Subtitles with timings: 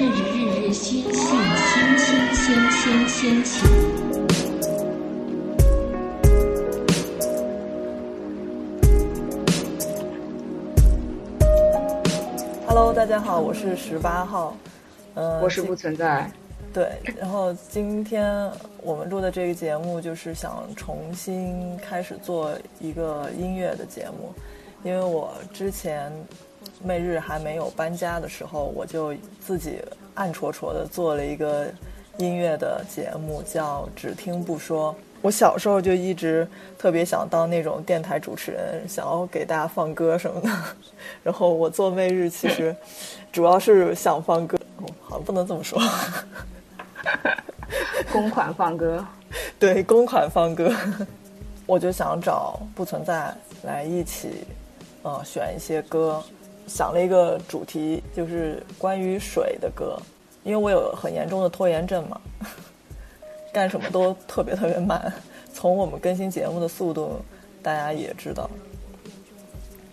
[0.00, 3.66] 日日日日新，新新新新新起。
[12.66, 14.56] Hello，大家好，我是十八号，
[15.12, 16.30] 呃，我是不存在。
[16.72, 24.32] 对，然后今天我们录的这个节目，就是想重新开始做一个音乐的节目，
[24.82, 26.10] 因为我之前。
[26.84, 29.82] 媚日还没有搬家的时候，我就自己
[30.14, 31.66] 暗戳戳的做了一个
[32.18, 34.92] 音乐的节目，叫《只听不说》。
[35.22, 36.48] 我小时候就一直
[36.78, 40.48] 特别想当那种电台主持人，想要给大家放歌什么的。
[41.22, 42.74] 然后我做媚日其实
[43.30, 45.78] 主要是想放歌，哦好像不能这么说。
[48.10, 49.04] 公款放歌，
[49.58, 50.74] 对，公款放歌，
[51.66, 54.44] 我就想找不存在来一起，
[55.02, 56.22] 呃，选一些歌，
[56.70, 59.98] 想了一个主题，就是关于水的歌，
[60.44, 62.20] 因为我有很严重的拖延症嘛，
[63.52, 65.12] 干什么都特别特别慢。
[65.52, 67.20] 从我们更新节目的速度，
[67.60, 68.48] 大家也知道，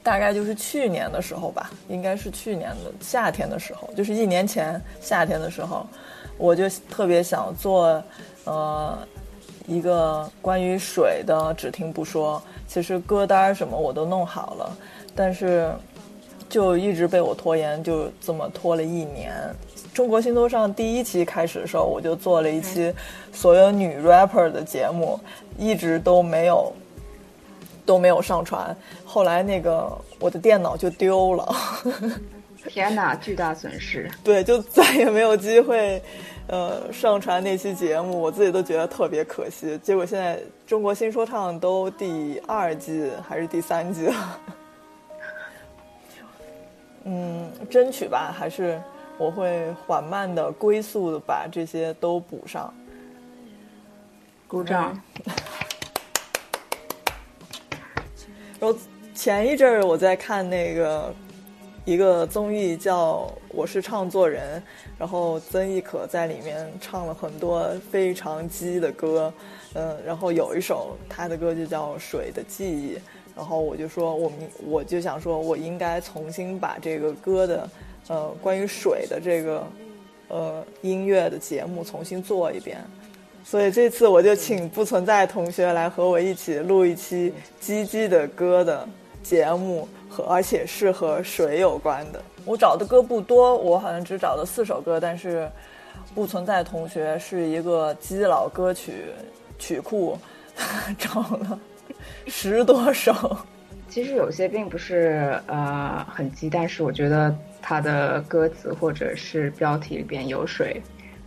[0.03, 5.83] 大概就是去年的时候吧，应该是去年的夏天的时候，就是一年前夏天的时候，
[6.37, 8.01] 我就特别想做，
[8.45, 8.95] 呃，
[9.65, 12.39] 一个关于水的，只听不说。
[12.67, 14.77] 其实歌单什么我都弄好了，
[15.15, 15.73] 但是
[16.49, 19.33] 就一直被我拖延，就这么拖了一年。
[19.93, 22.93] 中国新说唱第一期开始的时候，我就做了一期
[23.31, 25.19] 所有女 rapper 的节目，
[25.57, 26.71] 一直都没有
[27.85, 28.75] 都没有上传。
[29.03, 31.55] 后来那个我的电脑就丢了。
[32.67, 34.11] 天哪，巨大损失！
[34.23, 36.01] 对，就再也没有机会，
[36.47, 39.79] 呃，上传那期节目，我自己都觉得特别可惜。
[39.81, 44.39] 结果现在中国新说唱都第二季还是第三季了，
[47.09, 48.81] 嗯，争取吧，还是
[49.17, 52.73] 我会缓慢的、龟速的把这些都补上。
[54.45, 55.01] 鼓掌。
[58.59, 58.77] 然后
[59.15, 61.15] 前一阵儿我在看那个
[61.85, 63.19] 一个综艺叫
[63.49, 64.59] 《我是唱作人》，
[64.99, 69.33] 然后曾轶可在里面唱了很多非常激的歌，
[69.75, 72.95] 嗯，然后有一首她的歌就叫《水的记忆》，
[73.37, 77.69] 然后我就说我们我就想说我应该重新把这个歌的
[78.07, 79.63] 呃关于水的这个
[80.27, 82.83] 呃音乐的节目重新做一遍。
[83.45, 87.31] 所以这次我就请不存在同学来和我一起录一期
[87.61, 88.85] 鸡鸡的歌的
[89.23, 92.21] 节目，和而且是和水有关的。
[92.43, 95.49] 我找的歌不多，我好像只找了四首歌，但是
[96.15, 99.05] 不存在同学是一个基佬歌曲
[99.59, 100.17] 曲库，
[100.97, 101.59] 找了
[102.27, 103.37] 十多首。
[103.89, 110.81] 其实有些并不是呃很鸡，但是我觉得它的歌词或者是标题里边有水，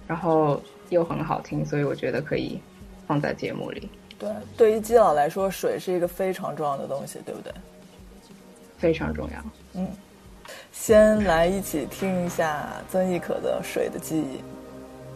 [0.06, 0.60] 然后
[0.90, 2.60] 又很好听，所以我觉得可以
[3.06, 7.52] 放在节目里，对，对于基佬来说，水是一个非常重要的东西，对不对？
[8.76, 9.44] 非常重要。
[9.74, 9.88] 嗯，
[10.70, 14.22] 先来一起听一下曾轶可的《水的记忆》。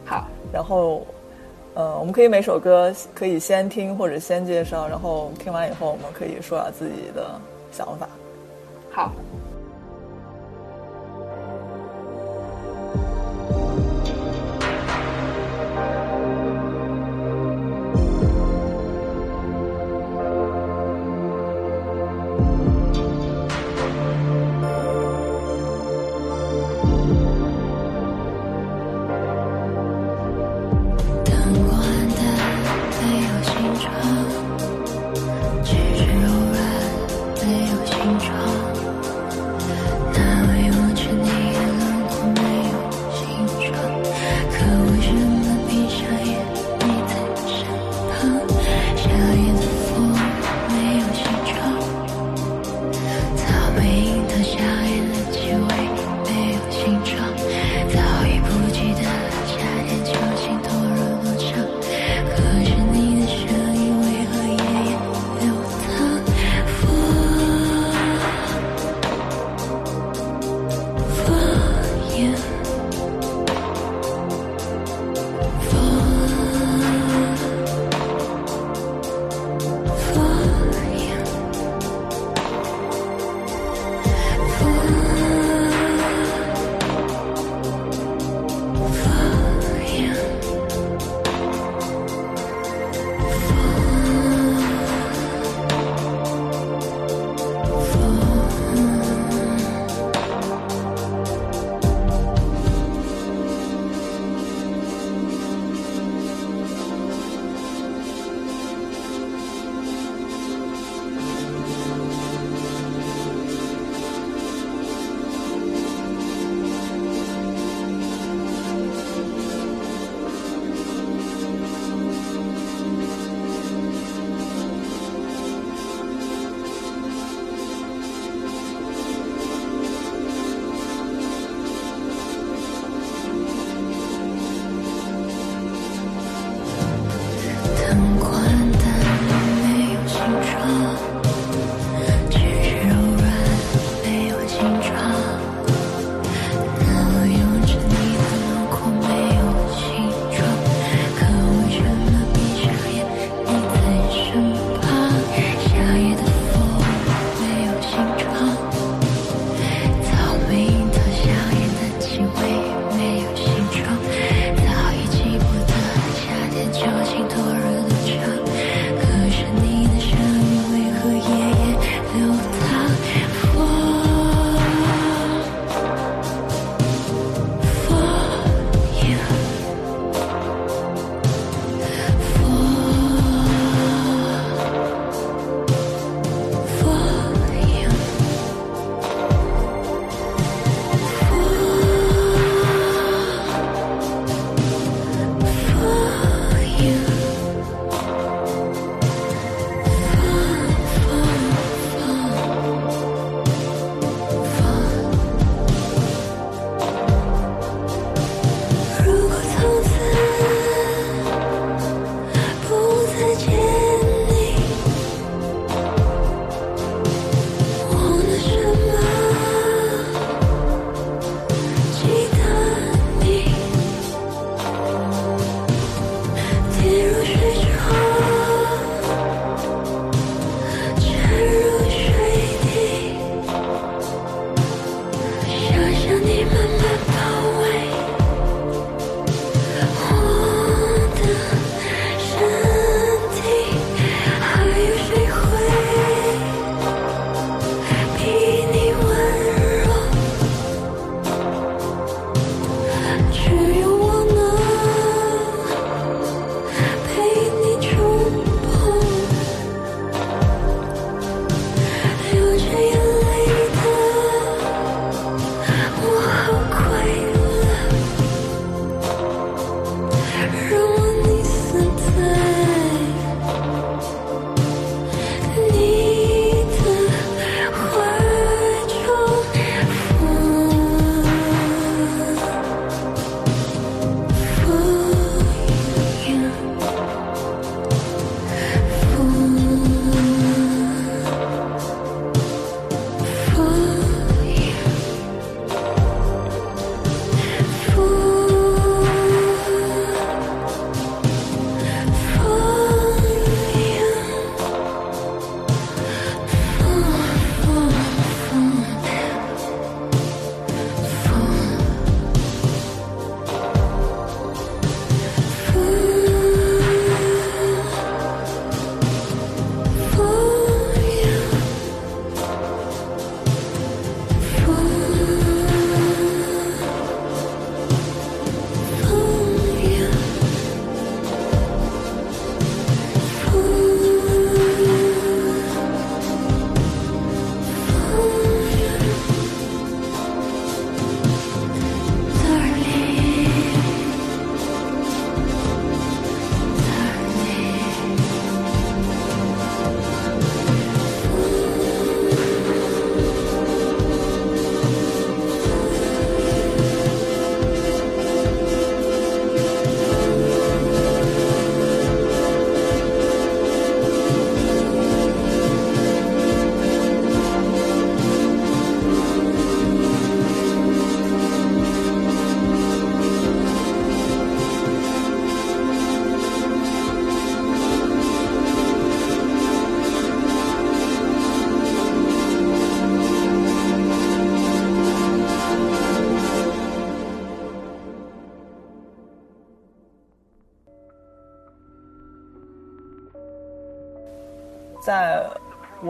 [0.04, 1.06] 好，然后，
[1.74, 7.38] 呃，我们可以每首歌可以先听或者先介绍，然后听完以后，我们可以说下自己的
[7.72, 8.08] 想法。
[8.90, 9.12] 好。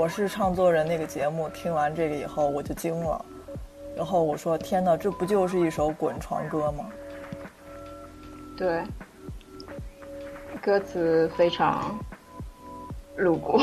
[0.05, 3.25] 我是唱作人那个节目听完这个以后，我就惊了。
[3.97, 6.85] 然后我说：“天哪，这不就是一首滚床歌吗
[8.55, 8.83] 对，
[10.61, 11.99] 歌词非常
[13.17, 13.59] 露骨。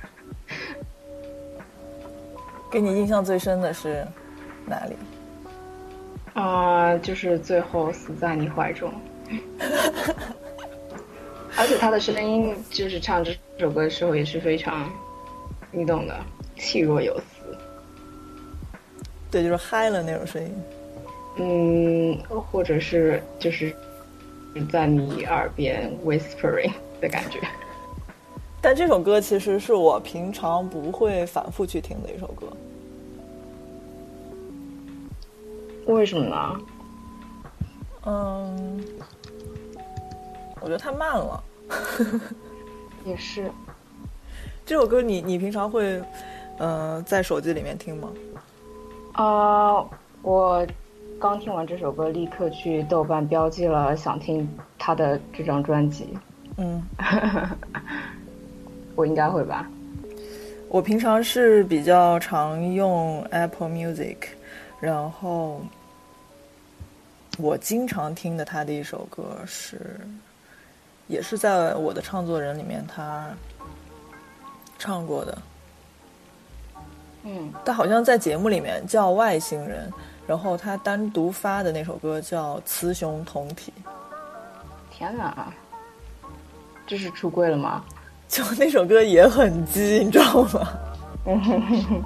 [2.70, 4.06] 给你印象最深的是
[4.66, 4.96] 哪里？
[6.34, 8.92] 啊、就是最后死在你怀中。
[11.56, 14.90] 而且他的声音，就是唱这首歌的时候也是非常，
[15.70, 16.14] 你懂的，
[16.56, 17.56] 气若游丝。
[19.30, 20.50] 对，就是嗨了那种声音。
[21.36, 23.74] 嗯，或者是就是
[24.70, 27.40] 在你耳边 whispering 的感觉。
[28.60, 32.46] 但这首歌其实是我平常不会反复去听的一首歌。
[35.86, 36.60] 为什么呢？
[38.06, 38.84] 嗯，
[40.60, 41.44] 我觉得太慢了。
[43.04, 43.50] 也是，
[44.64, 46.02] 这首歌你你平常会，
[46.58, 48.08] 呃，在手机里面听吗？
[49.12, 49.84] 啊、
[50.22, 50.66] 我
[51.20, 56.08] 刚听完这首歌，立刻去豆瓣标记了想听他的这张专辑。
[56.56, 56.82] 嗯，
[58.96, 59.68] 我应该会吧。
[60.68, 64.16] 我平常是比较常用 Apple Music，
[64.80, 65.60] 然后
[67.38, 70.00] 我经常听的他的一首歌是，
[71.06, 73.28] 也是在我的唱作人里面他
[74.78, 75.38] 唱过的，
[77.24, 79.92] 嗯，他好像在节目里面叫外星人，
[80.26, 83.72] 然后他单独发的那首歌叫《雌雄同体》，
[84.90, 85.52] 天哪，
[86.86, 87.84] 这是出柜了吗？
[88.28, 90.68] 就那首歌也很激，你知道吗？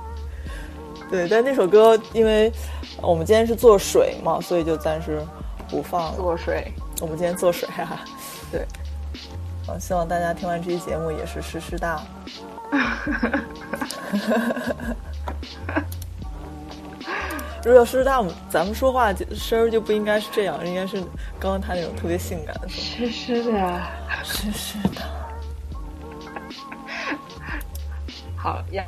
[1.11, 2.52] 对，但那首歌因为
[3.00, 5.25] 我们今天是做水嘛，所以就暂时
[5.71, 6.17] 不放了。
[6.17, 8.05] 做水，我们今天做水啊，
[8.52, 8.67] 对，
[9.69, 12.01] 嗯，希望大家听完这期节目也是湿湿哒。
[17.65, 21.03] 如果湿哒，咱们说话就声儿就不应该是这样，应该是
[21.39, 23.51] 刚刚他那种特别性感的声湿湿的。
[23.51, 23.59] 音，
[24.25, 25.03] 湿湿的。
[28.37, 28.83] 好，要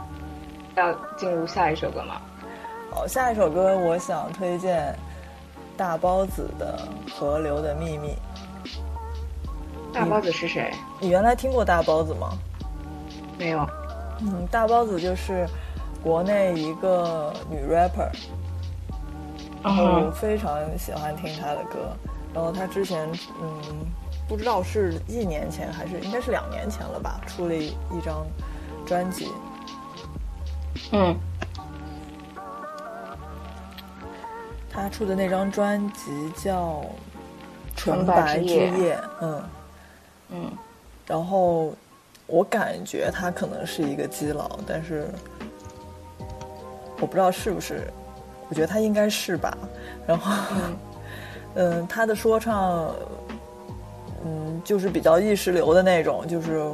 [0.77, 2.23] 要进入下一首歌吗？
[2.91, 4.97] 好，下一首歌我想推荐
[5.77, 8.09] 大包子的《河流的秘密》。
[9.93, 10.73] 大包子是谁？
[11.01, 12.31] 你原来听过大包子吗？
[13.39, 13.67] 没有。
[14.21, 15.47] 嗯，大包子就是
[16.03, 18.11] 国内一个女 rapper，
[19.63, 21.97] 然后我非常喜欢听她的歌。
[22.33, 23.11] 然后她之前，
[23.43, 23.61] 嗯，
[24.29, 28.27] 不知道是一年前还是应该是两年前了吧，出了一一张
[28.87, 29.29] 专辑。
[30.93, 31.17] 嗯，
[34.71, 36.83] 她出的那张专辑叫
[37.75, 39.43] 《纯白白之夜》，嗯。
[40.33, 40.51] 嗯
[41.07, 41.73] 然后
[42.27, 45.09] 我感觉他可能是一个基佬，但是
[47.01, 47.91] 我不知道是不是，
[48.49, 49.57] 我觉得他应该是吧。
[50.07, 50.33] 然后，
[51.55, 52.95] 嗯， 他的说唱，
[54.25, 56.71] 嗯，就是比较意识流的那种，就是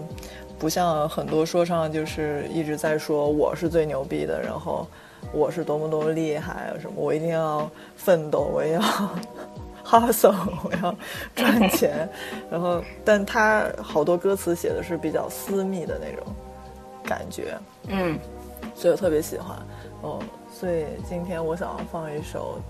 [0.59, 4.87] 不像很多说唱，就是一直在说我是最牛逼的，然后
[5.33, 8.83] 我是多么多么厉害啊什么，我一定要奋斗，我也要
[9.87, 10.95] hustle， 我要
[11.35, 12.09] 赚钱，
[12.51, 16.27] 然后，但他好多歌词写的是比较私密的那种
[17.05, 17.57] 感觉，
[17.89, 18.19] 嗯，
[18.75, 19.57] 所以我特别喜欢。
[20.03, 20.21] 哦，
[20.53, 22.61] 所以今天我想放一首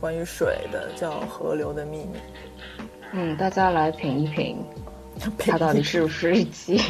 [0.00, 2.18] 关于水的，叫《河流的秘密
[3.12, 4.64] 嗯，大家来品一品，
[5.38, 6.80] 它到底是不是日记？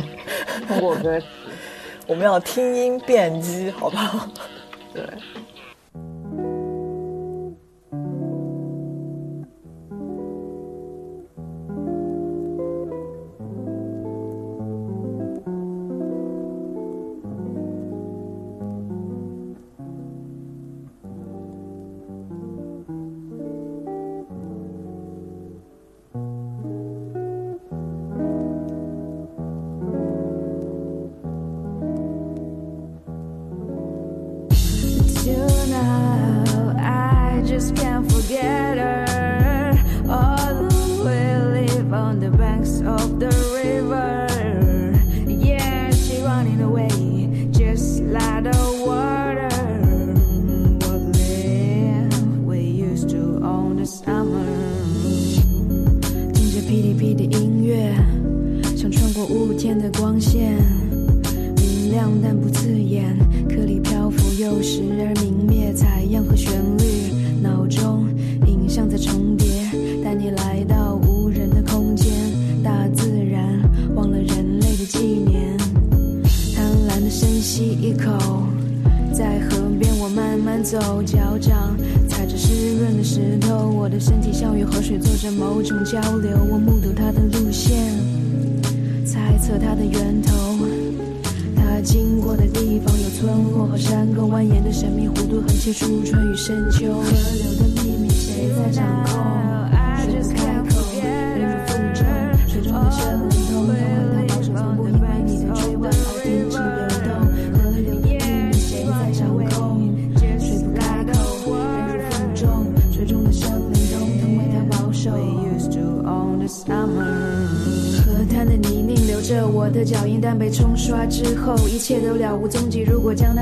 [0.68, 1.26] 通过歌词，》，
[2.06, 4.28] 我们要听音辨机，好不好？
[4.94, 5.02] 对。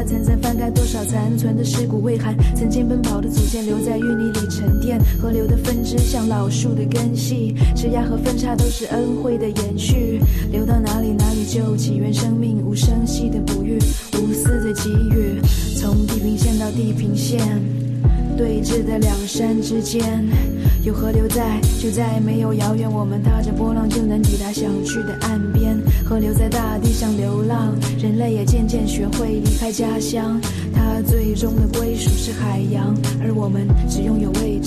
[0.04, 4.99] 层层翻开，多少残存的尸骨未寒，曾经奔跑的祖先留在淤泥里沉淀。
[5.21, 10.21] 河流的分支像老树的根系，枝桠和分叉都是恩惠的延续。
[10.50, 13.78] 流到哪里哪里就起源生命，无声息的哺育，
[14.18, 15.40] 无私的给予，
[15.76, 17.40] 从地平线到地平线。
[18.35, 20.02] 对峙的两山之间，
[20.85, 22.90] 有河流在，就再也没有遥远。
[22.90, 25.78] 我们踏着波浪就能抵达想去的岸边。
[26.02, 26.71] 河流在大，
[28.02, 30.40] 人类也渐渐学会离开家乡。
[30.75, 34.62] 它最终的归属是海洋，而我们只拥有未知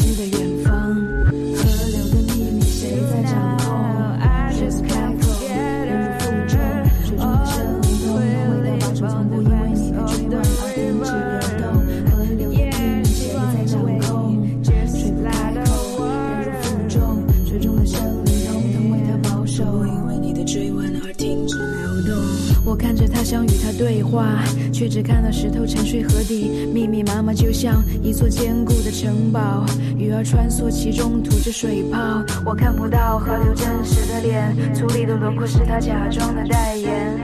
[27.66, 29.66] 像一座坚固的城堡。
[29.98, 32.24] 鱼儿穿梭其中，吐着水泡。
[32.46, 37.18] 我看不到河流真实的脸，粗粝的轮廓是他假装的代言。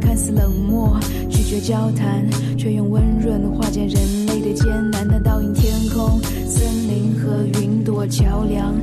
[0.00, 0.98] 看似冷漠，
[1.30, 5.06] 拒绝交谈，却用温润化解人类的艰难。
[5.06, 8.74] 它倒映天空、森林和云朵桥梁，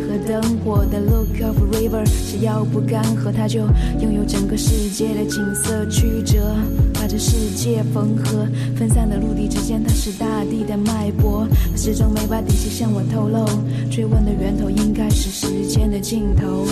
[0.00, 3.60] 和灯火的 look of river，只要不干涸，它就
[4.00, 6.54] 拥有整个世界的景色曲折，
[6.94, 8.46] 把这世界缝合。
[8.76, 13.44] 分散的陆地之间，它是大地的脉搏，它始终没把底细向我透露。
[13.90, 16.64] 追问的源头应该是时间的尽头。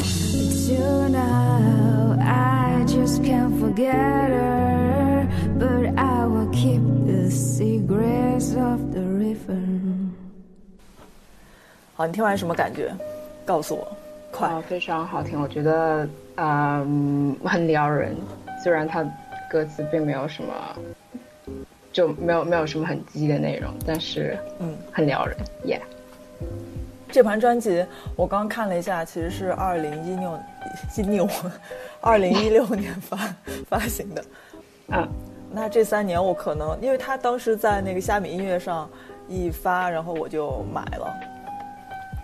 [0.72, 5.26] To now, I just can't forget her,
[5.58, 10.11] but I will keep the secrets of the river.
[12.02, 12.92] 好，你听完什么感觉？
[13.44, 13.86] 告诉我，
[14.32, 14.48] 快。
[14.48, 18.16] 啊，非常好听，我觉得嗯很撩人。
[18.60, 19.08] 虽然它
[19.48, 20.52] 歌词并没有什么，
[21.92, 25.36] 就没有没有什么很激的内容，但是嗯，很撩人，
[25.66, 25.80] 耶、
[27.08, 27.86] 这盘专辑
[28.16, 30.36] 我刚看了一下，其实是二零一六
[30.96, 31.28] 一六
[32.00, 33.16] 二零一六年发
[33.70, 34.24] 发行的。
[34.88, 35.06] 啊，
[35.52, 38.90] 那这三年我可能，因为他当时在那个虾米音乐上
[39.28, 41.14] 一发，然后我就买了，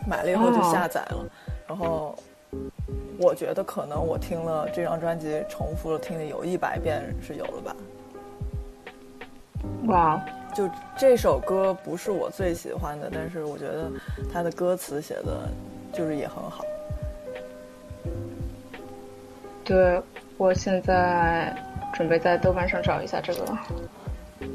[0.09, 1.25] 买了以后就下载了，
[1.67, 2.17] 然后
[3.19, 7.77] 我觉得可能我听了这张专辑重复了听了有一百遍是有了吧。
[9.87, 13.91] 哇，就这首歌不是我最喜欢的，但是我觉得
[14.33, 15.49] 它的歌词写的
[15.93, 16.65] 就是也很好。
[19.65, 20.01] 对
[20.39, 21.55] 我现在
[21.93, 23.59] 准备在豆瓣上找一下这个，
[24.41, 24.49] 我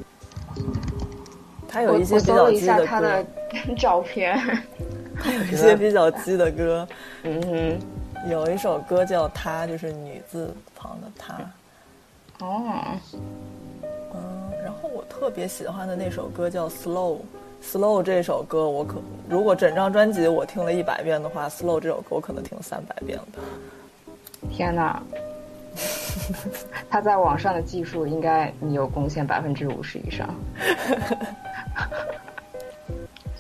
[1.67, 3.23] 它有一些比我搜了一下他的，
[3.77, 4.39] 照片，
[5.23, 6.87] 它有一些比较激的歌，
[7.23, 7.79] 嗯哼，
[8.29, 11.35] 有一首歌叫《她》，就是女字旁的她。
[12.45, 12.61] 哦，
[14.13, 17.15] 嗯，然后我特别喜欢的那首歌叫《Slow》。
[17.63, 23.25] Slow 这首歌，我可如果整张专辑我听了一百遍的话，Slow 这首歌我可能听了三百遍了。
[24.51, 25.01] 天哪！
[26.89, 30.35] 他在网上的技术应该你有贡献百分之五十以上。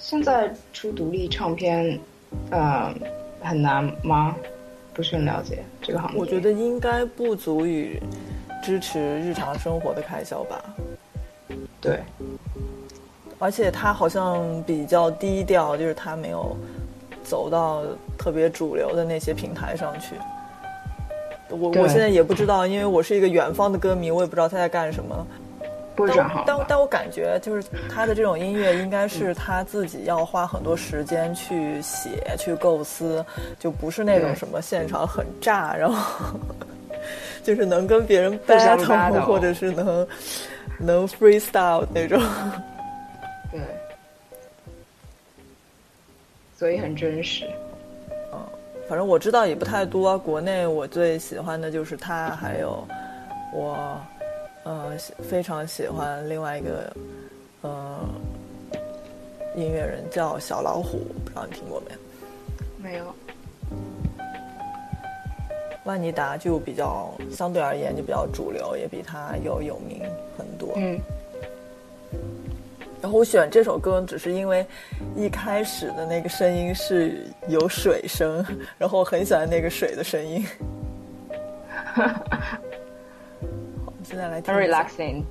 [0.03, 1.97] 现在出独立唱片，
[2.51, 2.93] 呃，
[3.41, 4.35] 很难吗？
[4.93, 6.19] 不是很了解这个行业。
[6.19, 8.01] 我觉得应该不足以
[8.61, 10.61] 支持日常生活的开销吧。
[11.79, 12.01] 对，
[13.39, 16.53] 而且他好像比较低调，就是他没有
[17.23, 17.81] 走到
[18.17, 20.15] 特别主流的那些平台上去。
[21.49, 25.25] 我我现在也不知道，因为我是一个远方的歌迷，我也不知道他在干什么。
[25.95, 26.43] 不是但转行？
[26.47, 33.25] 但但我感觉就是他的这种音乐，应该是他自己要花很多时间去写、去构思，
[33.59, 36.39] 就不是那种什么现场很炸，然后
[37.43, 40.07] 就是能跟别人互相 battle，battle 或者是能
[40.79, 42.21] 能 freestyle 那种。
[43.51, 43.61] 对，
[46.57, 47.45] 所以很真实。
[48.89, 50.19] 反正我知道也不太多。
[50.19, 52.85] 国内我最喜欢的就是他，还有
[53.53, 53.97] 我，
[54.63, 54.97] 呃，
[55.29, 56.95] 非常喜欢另外一个，
[57.61, 57.99] 呃，
[59.55, 62.89] 音乐人叫小老虎，不知道你听过没？
[62.89, 63.13] 没有，
[65.83, 70.01] 万妮达就比较相对而言就比较主流，也比他有有名
[70.37, 70.71] 很多。
[70.77, 70.97] 嗯，
[73.01, 74.65] 然后我选这首歌，只是因为
[75.15, 78.45] 一开始的那个声音是有水声，
[78.77, 80.45] 然后我很喜欢那个水的声音。
[84.13, 84.63] 好，我们现在来听很。
[84.63, 85.23] relaxing。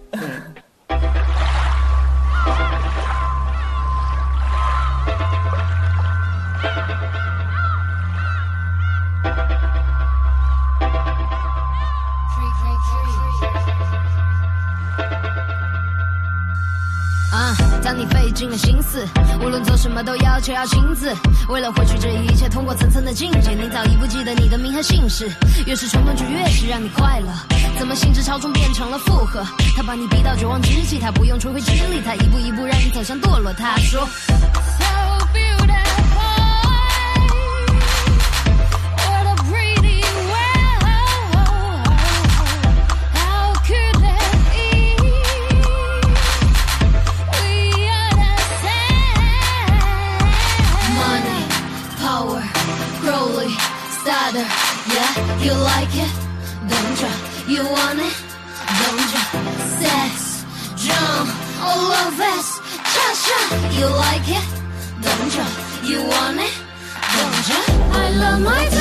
[17.84, 19.06] 当你费尽了心思，
[19.42, 21.12] 无论做什么都要求要亲自。
[21.48, 25.28] 为了获取这一切，通过层层的境界，你早已不记得你的名和姓氏。
[25.66, 27.28] 越是冲动，就越是让你快乐。
[27.78, 29.44] 怎么兴致超重变成了负荷？
[29.76, 33.52] 他把你逼到绝望之际，他不用吹灰之力，他一步一步让你走向堕落。
[33.52, 34.08] 他说。
[50.94, 51.42] Money,
[52.00, 52.42] power,
[53.02, 53.50] Crowley,
[54.00, 54.46] starter.
[54.86, 56.10] Yeah, you like it,
[57.62, 57.68] you?
[57.72, 58.16] Want it,
[58.80, 59.24] don't you?
[59.80, 60.44] Sex,
[60.84, 61.26] drum,
[61.66, 62.48] all of us.
[62.92, 63.38] Cha cha,
[63.78, 64.46] you like it,
[65.04, 65.46] don't you?
[65.90, 66.54] You want it,
[67.14, 67.62] don't you?
[67.92, 68.71] I love my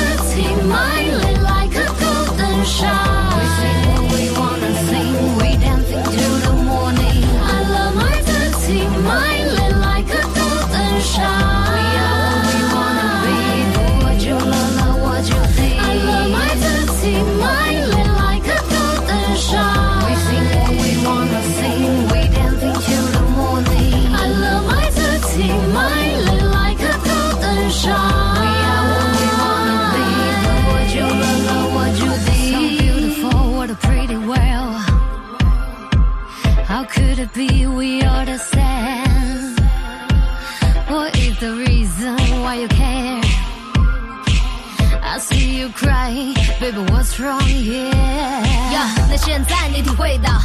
[49.82, 50.41] 体会到，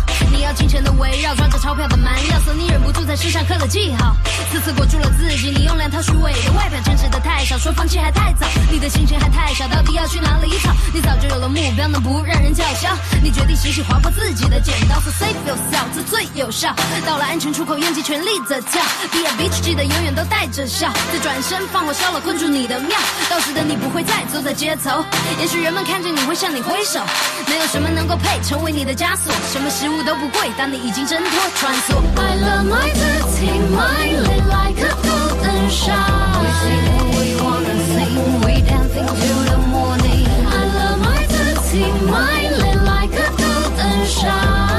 [0.47, 4.15] 要尽情的围绕，装着钞票的蛮腰，所以你忍不住在身上刻了记号。
[4.49, 10.71] 次次裹住了自己，你用两套虚伪的外表，坚持的太少，说放弃还太早，你的心情还太小，到底要去哪里找？
[10.93, 12.95] 你早就有了目标，能不让人叫嚣？
[13.21, 16.73] 你决定洗洗划破自己的剪刀，so save yourself，这最有效。
[17.05, 18.81] 到了安全出口，用尽全力的跳
[19.11, 22.97] ，Be a bitch，记得永远都带着笑，再转身放火烧了困住你的庙，
[23.29, 25.03] 到时的你不会再走在街头，
[25.41, 27.01] 也许人们看见你会向你挥手，
[27.49, 31.95] 没有什么能够配成为你的枷锁，什么食物都不会，当你已经挣脱穿梭。
[32.15, 36.41] I love my dirty mind, lit like a golden shower.
[36.41, 40.27] We sing what we wanna sing, we dancing till the morning.
[40.47, 44.76] I love my dirty mind, lit like a golden shower.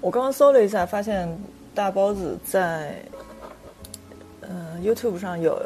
[0.00, 1.26] 我刚刚搜了一下，发现
[1.74, 2.94] 大包子在
[4.42, 5.58] 嗯、YouTube 上有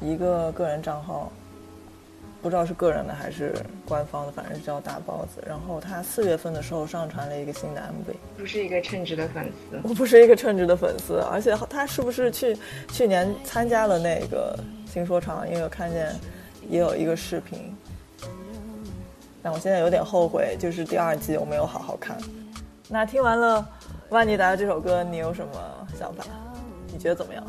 [0.00, 1.32] 一个个人账号，
[2.42, 3.54] 不知道是个人的还是
[3.86, 5.42] 官方的，反正叫大包子。
[5.46, 8.14] 然后他四月份的时候上传了一个新的 MV。
[8.38, 9.80] 不是一个称职的粉丝。
[9.82, 12.56] 我不是一个称职的粉丝，而且他是不是去
[12.90, 15.46] 去年参加了那个新说唱？
[15.48, 16.14] 因为我看见
[16.68, 17.76] 也有一个视频，
[19.42, 22.16] 但我现在有点后悔，就是第二季我没有好好看。
[22.88, 23.68] 那听完了
[24.08, 25.52] 万妮达的这首歌，你有什么
[25.98, 26.24] 想法？
[26.92, 27.44] 你觉得怎么样？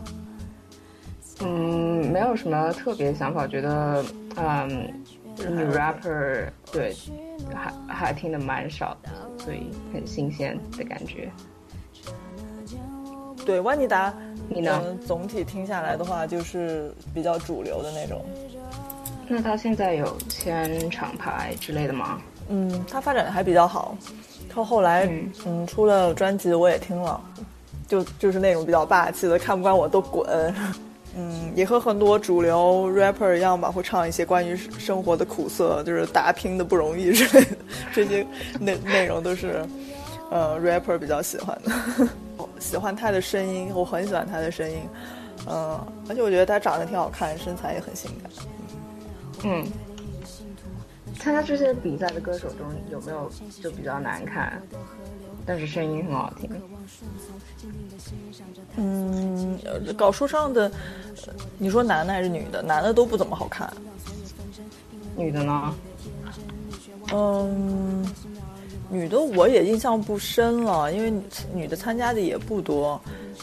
[1.43, 4.03] 嗯，没有什么特别想法，觉得
[4.37, 4.93] 嗯，
[5.37, 6.95] 女 rapper 对，
[7.53, 11.31] 还还听的蛮少的，所以很新鲜的感觉。
[13.45, 14.13] 对，万妮达，
[14.47, 18.23] 你呢嗯总体听下来的话，就是比较主流的那种。
[19.27, 22.21] 那他现在有签厂牌之类的吗？
[22.49, 23.97] 嗯，他发展的还比较好。
[24.47, 27.19] 他后来嗯嗯出了专辑，我也听了，
[27.87, 30.53] 就就是那种比较霸气的，看不惯我都滚。
[31.17, 37.57] 嗯，也和很多主流 rapper 一样吧，会唱一些关于生活的苦涩，就是打拼的不容易之类的，
[37.93, 38.25] 这些
[38.59, 39.65] 内内容都是
[40.29, 41.71] 呃 rapper 比较喜欢的。
[42.37, 44.77] 我喜欢他的声音，我很喜欢他的声音。
[45.47, 48.31] 嗯、而且我觉得他长得挺好看，身材也很性感。
[49.43, 49.65] 嗯，
[51.19, 53.29] 参加这些比赛的歌手中有没有
[53.61, 54.61] 就比较难看，
[55.45, 56.49] 但是声音很好听？
[58.77, 60.71] 嗯，呃搞说唱的，
[61.27, 62.61] 呃你说男的还是女的？
[62.61, 63.71] 男的都不怎么好看。
[65.15, 65.75] 女的呢？
[67.13, 68.05] 嗯，
[68.89, 71.21] 女的我也印象不深了，因为女
[71.53, 72.99] 女的参加的也不多。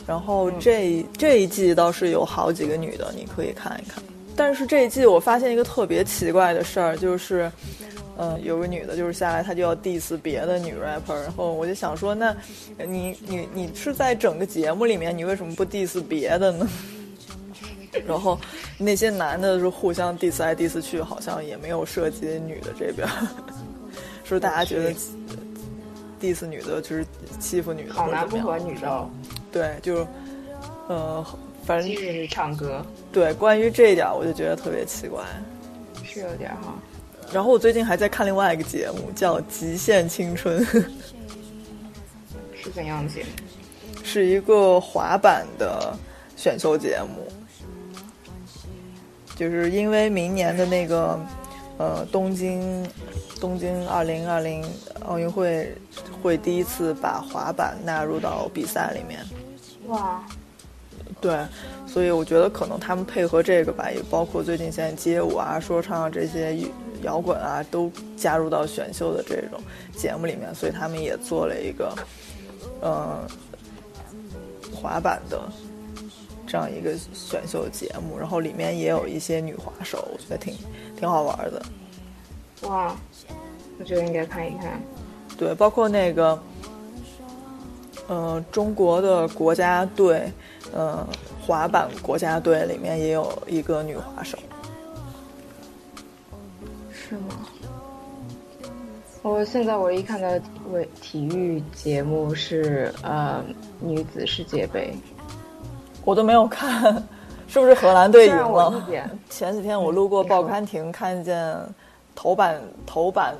[0.06, 4.02] 然后这这一季倒是有好几个女的，你可以看一看。
[4.34, 7.50] 但是这一季我发现一个特别奇怪的事儿，就是，
[8.18, 12.36] 嗯、有个女的，就是下来她就要 diss 别的女 rapper，然后我就想说，那
[12.76, 16.68] 你你你是在整个节目里面，你为什么不 diss 别的呢？
[18.06, 18.38] 然后
[18.76, 23.08] 那些男的是互相 diss 来 diss 去，好像也没有涉及女的这边，
[24.24, 24.92] 是大家觉得
[26.20, 27.06] diss 女的就是
[27.40, 29.10] 欺负女的，好男不或者怎么样和女的，
[29.50, 30.06] 对，就
[30.88, 31.24] 呃，
[31.64, 35.22] 反正就是唱歌，对关于这一点，我就觉得特别奇怪。
[36.04, 36.74] 是有点哈。
[37.32, 40.64] 然后我最近还在看另外一个节目，叫《极限青春》，
[42.54, 43.28] 是怎样的节目？
[44.02, 45.96] 是一个滑板的
[46.36, 47.26] 选秀节目。
[49.36, 51.16] 就是因为明年的那个
[51.76, 52.84] 呃东京
[53.38, 54.64] 东京二零二零
[55.06, 55.72] 奥运会
[56.20, 59.20] 会第一次把滑板纳入到比赛里面，
[59.86, 60.24] 哇，
[61.20, 61.38] 对，
[61.86, 66.58] 所以我觉得可能他们配合这个吧，也包括最近现在街舞啊、说唱啊这些
[67.02, 69.60] 摇滚啊，都加入到选秀的这种
[69.96, 71.94] 节目里面，所以他们也做了一个，
[72.80, 73.26] 呃，
[74.74, 75.40] 滑板的
[76.46, 80.54] 这样一个选秀节目，然后里面也有一些女滑手，我觉得挺
[80.96, 81.62] 挺好玩的。
[82.62, 82.96] 哇，
[83.78, 84.80] 我觉得应该看一看。
[85.36, 86.42] 对，包括那个，
[88.08, 90.32] 呃，中国的国家队，
[90.72, 91.06] 呃，
[91.46, 94.36] 滑板国家队里面也有一个女滑手。
[99.28, 100.40] 我现在唯一看的
[100.72, 103.44] 为体育节目是呃
[103.78, 104.94] 女子世界杯，
[106.04, 106.94] 我都没有看，
[107.46, 108.82] 是不是荷兰队赢了？
[109.28, 111.56] 前几天我路过报刊亭，看见
[112.14, 113.34] 头版头版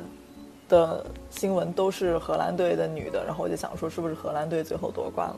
[0.69, 5.37] 的新闻都是荷兰队的女的，然后我就想说，是不是荷兰队最后夺冠了？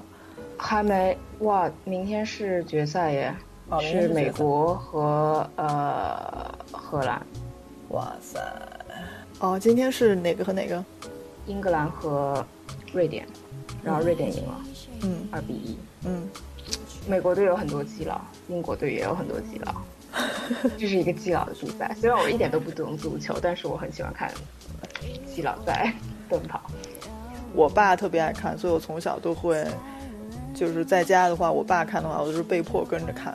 [0.58, 3.34] 还没哇，明天是决赛耶，
[3.80, 7.24] 是美国和呃荷兰，
[7.90, 8.40] 哇塞！
[9.40, 10.84] 哦，今天是哪个和哪个？
[11.46, 12.46] 英格兰和
[12.92, 13.26] 瑞典，
[13.82, 14.60] 然后瑞典赢了
[15.02, 15.78] 嗯二比一。
[16.04, 16.28] 嗯，
[17.08, 19.74] 美国队有很多基佬，英国队也有很多基佬，
[20.76, 21.96] 这是一个基佬的比赛。
[21.98, 24.30] 虽然我一点都不懂足球，但是我很喜欢看
[25.26, 25.90] 基佬在
[26.28, 26.60] 奔跑。
[27.54, 29.66] 我爸特别爱看，所以我从小都会，
[30.54, 33.34] 就是在家的话，我爸看的话，我都是被迫跟着看，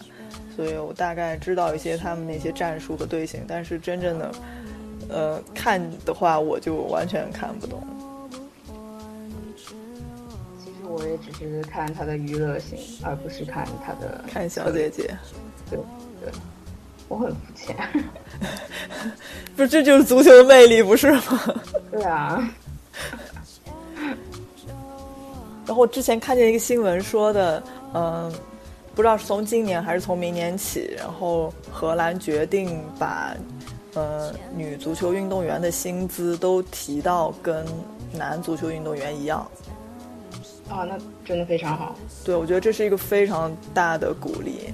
[0.55, 4.31] 所以我大概知道一些他们那些战术和队形，但是真正的，
[5.09, 7.81] 呃，看的话，我就完全看不懂。
[10.63, 15.15] 其实我也只是看他的娱乐性，而不是看他的看小姐姐，
[15.69, 15.77] 对
[16.21, 16.31] 对，
[17.07, 17.75] 我很肤浅。
[19.55, 21.21] 不是这就是足球的魅力，不是吗？
[21.91, 22.51] 对啊，
[25.65, 27.63] 然后我之前看见一个新闻说的，
[27.93, 28.31] 嗯、
[28.93, 33.33] 不知道是从今年还是从明年起，然后荷兰决定把，
[33.95, 37.65] 呃，女足球运动员的薪资都提到跟
[38.13, 39.49] 男足球运动员一样。
[40.69, 41.95] 啊，那真的非常好。
[42.23, 44.73] 对，我觉得这是一个非常大的鼓励。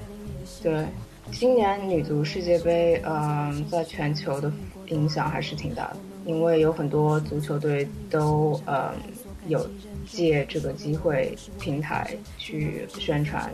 [0.62, 0.86] 对，
[1.30, 4.50] 今年女足世界杯，嗯、在全球的
[4.88, 8.92] 影响还是挺大的，因为有很多足球队都嗯、
[9.46, 9.64] 有
[10.08, 13.52] 借这个机会平台去宣传，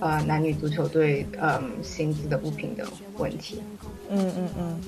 [0.00, 2.86] 呃，男女足球队嗯、薪资的不平等
[3.18, 3.62] 问题。
[4.08, 4.80] 嗯嗯嗯。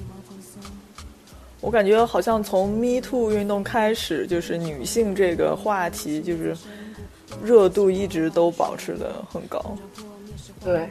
[1.61, 6.57] 我感觉好像从 Me Too 运动开始，就是女性这个话题，就是
[7.43, 9.77] 热度一直都保持的很高。
[10.63, 10.89] 对，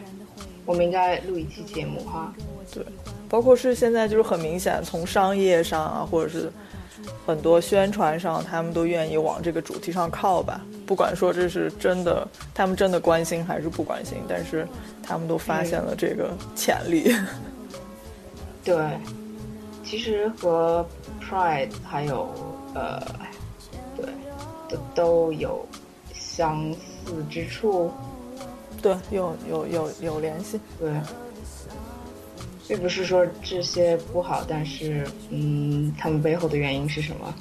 [0.66, 2.34] 我们应该录一期节目哈。
[2.74, 2.84] 对，
[3.30, 6.52] 包括是现在就是很明显，从商业上啊，或者是
[7.26, 10.60] 很多宣传上，他们都愿意往这个主题上靠吧。
[10.86, 14.68] 不管说这是真的，他们真的关心还是不关心，但是
[15.04, 17.14] 他们都发现了这个潜力。
[18.64, 18.76] 对，
[19.86, 20.86] 其实和
[21.22, 22.28] Pride 还有
[22.74, 23.00] 呃，
[23.96, 24.06] 对，
[24.68, 25.66] 都都有
[26.14, 27.92] 相似之处。
[28.82, 30.60] 对，有有有有联系。
[30.80, 30.92] 对，
[32.68, 37.34] 并不是说这些不好，但是嗯，他们背后的原因是什么？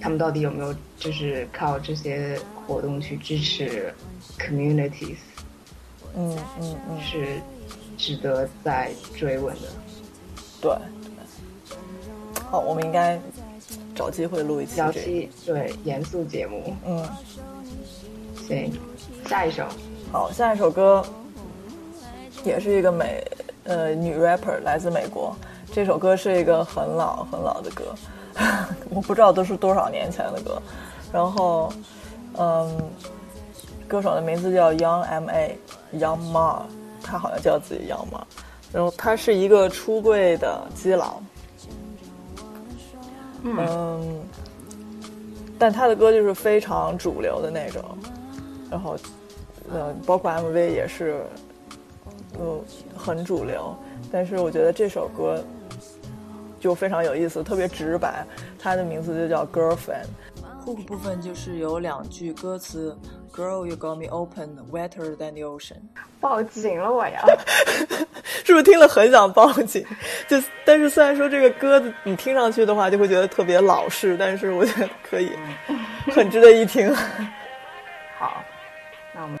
[0.00, 3.92] 他们到底有没有就是靠这些活动去支持
[4.38, 5.18] communities，
[6.16, 7.40] 嗯嗯嗯，是
[7.98, 9.68] 值得再追问的。
[10.60, 10.72] 对。
[12.52, 13.18] 好，我们应该
[13.94, 14.92] 找机会录一期这个。
[15.46, 17.02] 对严肃节目，嗯，
[18.46, 18.70] 行，
[19.26, 19.64] 下一首。
[20.12, 21.02] 好，下一首歌
[22.44, 23.26] 也是一个美
[23.64, 25.34] 呃女 rapper，来自美国。
[25.72, 27.94] 这首歌是一个很老很老的歌，
[28.92, 30.60] 我不知道都是多少年前的歌。
[31.10, 31.72] 然后，
[32.36, 32.78] 嗯，
[33.88, 35.58] 歌手的名字叫 Young M A
[35.94, 36.60] Young Ma，
[37.02, 38.20] 他好像叫自己 Young Ma。
[38.70, 41.18] 然后他是一个出柜的基佬，
[43.42, 44.20] 嗯，
[45.58, 47.84] 但他的歌就是非常主流的那种，
[48.70, 48.96] 然后，
[49.72, 51.24] 呃，包括 MV 也是，
[52.40, 52.60] 嗯，
[52.96, 53.74] 很主流。
[54.10, 55.42] 但是我觉得这首歌
[56.60, 58.26] 就非常有意思，特别直白。
[58.58, 60.06] 它的名字就叫 Girlfriend。
[60.64, 62.96] hook 部分就是有两句歌词
[63.32, 65.80] ：Girl, you got me open, wetter than the ocean。
[66.20, 67.20] 报警了我呀！
[68.44, 69.84] 是不是听了很想报警？
[70.28, 75.32] 就但是虽然说这个歌子你听上去的话，就会觉得特别老式，但是我觉得可以，
[76.12, 76.94] 很值得一听。
[78.18, 78.42] 好，
[79.14, 79.38] 那我们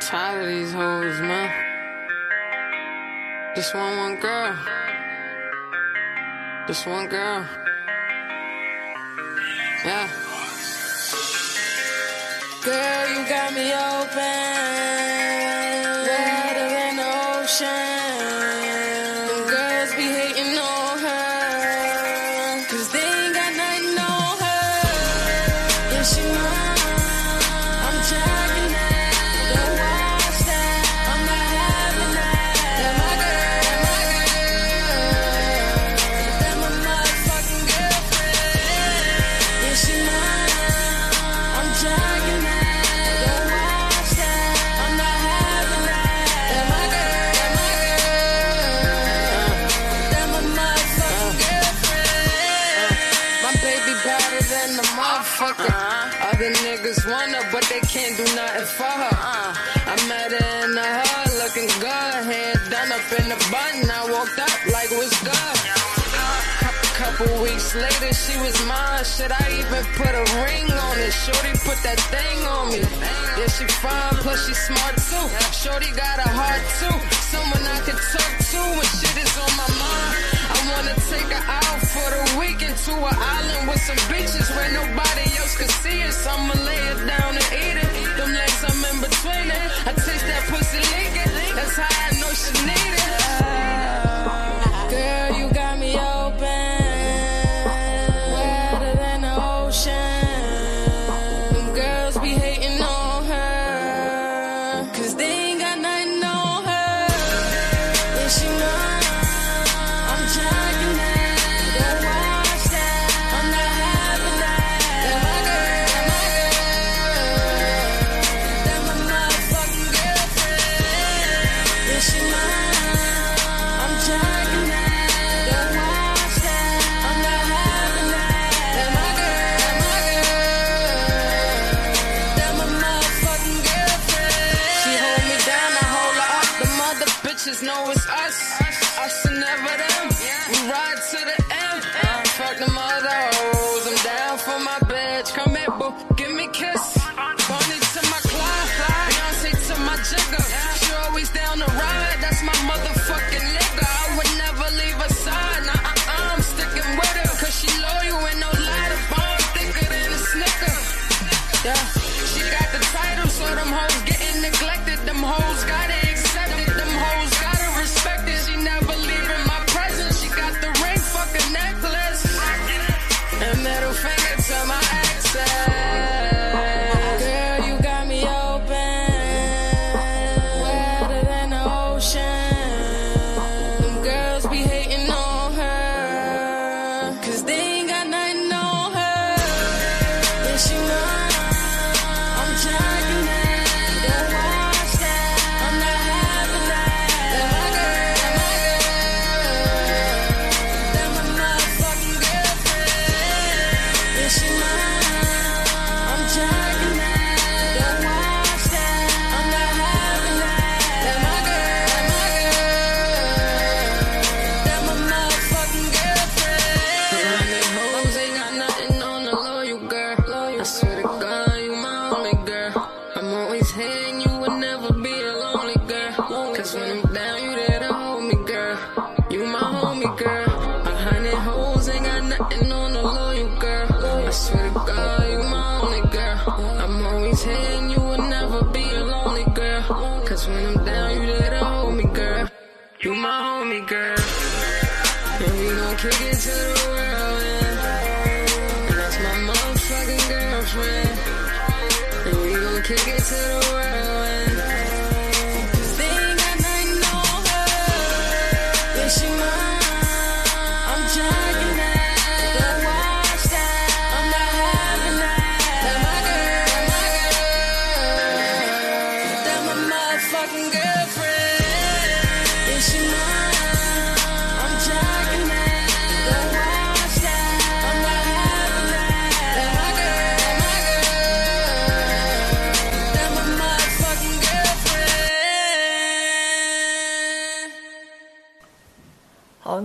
[0.00, 0.70] Tired
[12.64, 14.53] Girl, you got me open.
[67.74, 69.02] Later, she was mine.
[69.02, 71.10] Should I even put a ring on it?
[71.10, 72.86] Shorty put that thing on me.
[73.34, 75.26] Yeah, she fine, plus she smart too.
[75.50, 76.94] Shorty got a heart too.
[77.34, 80.14] Someone I can talk to when shit is on my mind.
[80.54, 84.70] I wanna take her out for the weekend to an island with some beaches where
[84.70, 86.22] nobody else could see us.
[86.30, 87.90] I'ma lay it down and eat it.
[88.14, 89.66] Them legs I'm in between it.
[89.82, 91.32] I taste that pussy leaking.
[91.58, 93.83] That's how I know she need it.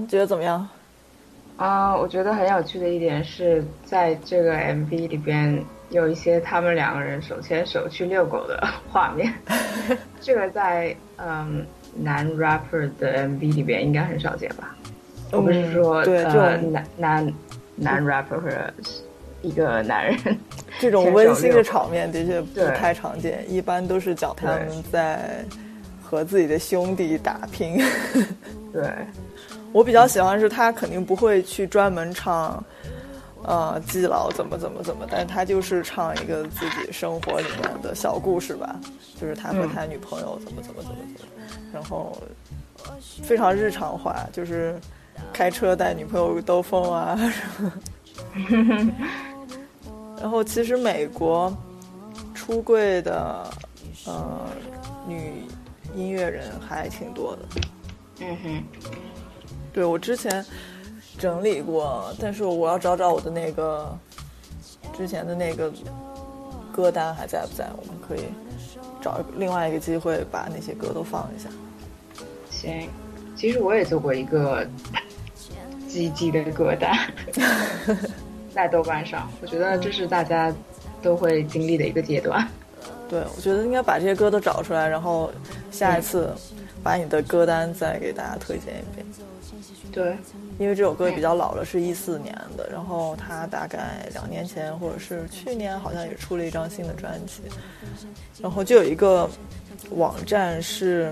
[0.09, 0.67] 觉得怎么样？
[1.57, 9.33] 啊、我觉得很有趣的一点是在这个 MV 里边有一些他们两个人手牵手去遛狗的画面，
[10.21, 11.65] 这个在嗯
[12.01, 14.73] 男 rapper 的 MV 里边应该很少见吧？
[15.31, 17.33] 我不是说、嗯对这呃种男男
[17.75, 19.01] 男 rapper 或者是
[19.41, 20.17] 一个男人
[20.79, 25.43] 这种温馨的场面的确不太常见，一般都是讲他们在
[26.01, 27.77] 和自己的兄弟打拼。
[28.71, 28.83] 对
[29.71, 32.63] 我比较喜欢是他肯定不会去专门唱，
[33.43, 38.79] 呃，基佬怎么怎么怎么，但是他就是唱一个自己生活里面的小故事吧，
[39.19, 41.31] 就是他和他女朋友怎么怎么怎么怎么，
[41.71, 42.17] 然后
[43.21, 44.79] 非常日常化，就是
[45.31, 47.71] 开车带女朋友兜风啊什么。
[50.19, 51.55] 然后其实美国
[52.33, 53.49] 出柜的
[54.05, 54.47] 呃
[55.07, 55.43] 女
[55.95, 57.61] 音乐人还挺多的。
[58.21, 58.63] 嗯哼，
[59.73, 60.45] 对我之前
[61.17, 63.97] 整理过，但是我要找找我的那个，
[64.95, 65.71] 之前的那个
[66.71, 68.25] 歌单还在不在，我们可以
[69.01, 71.49] 找另外一个机会把那些歌都放一下。
[72.49, 72.89] 行，
[73.35, 74.67] 其实我也做过一个
[75.87, 76.97] 积极的歌单，
[78.53, 80.53] 在豆瓣上，我觉得这是大家
[81.01, 82.47] 都会经历的一个阶段。
[83.09, 85.31] 对，我觉得应该把这些歌都找出来，然后
[85.71, 86.33] 下一次
[86.83, 89.05] 把你的歌单再给大家推荐一遍。
[89.91, 90.15] 对，
[90.59, 97.41] 因为这首歌比较老了，是一四年的，然后他大概两年前或者是去年，好像也出了一张新的专辑，
[98.39, 99.29] 然后就有一个
[99.91, 101.11] 网站是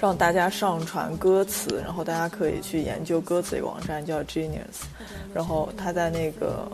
[0.00, 4.82] 让大家上传歌词，然后大家可以去研究歌词的一个网站叫 Genius，
[5.32, 6.70] 然后他在那个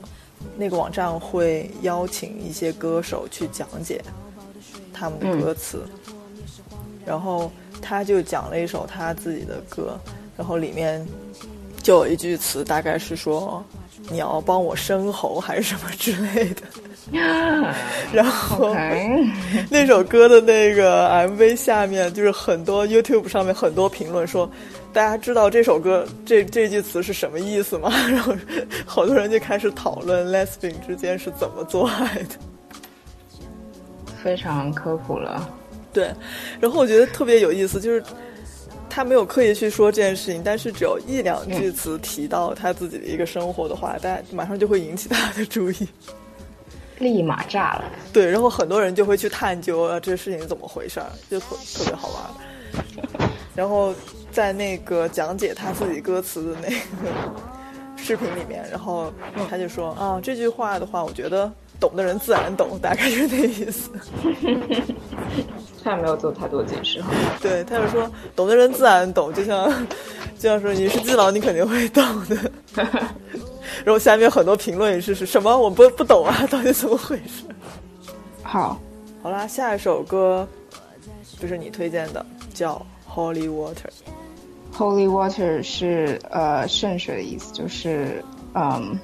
[0.56, 4.02] 那个网站会邀请一些歌手去讲解
[4.92, 5.82] 他们的歌词，
[7.04, 7.52] 然后
[7.82, 9.98] 他就讲了一首他自己的歌。
[10.42, 11.06] 然后里面
[11.84, 13.64] 就有一句词，大概是说
[14.10, 16.62] 你要帮我生猴还是什么之类的。
[18.12, 18.74] 然后
[19.70, 24.50] 那首歌的那个 MV 下面就是很多 YouTube 上面很多评论说，
[24.92, 27.92] 大家知道这首歌这这句词是什么意思吗？
[28.10, 28.34] 然后
[28.84, 32.34] 好多人就开始讨论 Lesbian 之间是怎么做爱的，
[34.24, 35.48] 非常科普了。
[35.92, 36.12] 对，
[36.58, 38.02] 然后我觉得特别有意思，就是。
[38.94, 45.88] 他没有刻意去说这件事情，但是只有一两句词提到他自己的一个生活的话，大家马上就会引起大家的注意，
[46.98, 47.84] 立马炸了。
[48.12, 52.84] 对，然后很多人就会去探究啊，这事情怎么回事儿，就特特别好玩。
[53.54, 53.94] 然后
[54.30, 56.76] 在那个讲解他自己歌词的那个
[57.96, 59.10] 视频里面，然后
[59.48, 61.50] 他就说啊，这句话的话，我觉得
[61.82, 63.90] 懂的人自然懂，大概是那意思。
[65.82, 67.10] 他也没有做太多解释哈。
[67.40, 69.68] 对，他就说懂的人自然懂，就像
[70.38, 72.36] 就像说你是基佬，你肯定会懂的。
[73.84, 77.42] 然后下面很多评论也是是什么我不不懂啊，到底怎么回事？
[78.44, 78.80] 好，
[79.20, 80.46] 好啦，下一首歌
[81.40, 82.24] 就是你推荐的，
[82.54, 82.80] 叫
[83.12, 83.90] Holy Water。
[84.72, 88.24] Holy Water 是呃圣水的意思，就是
[88.54, 88.96] 嗯。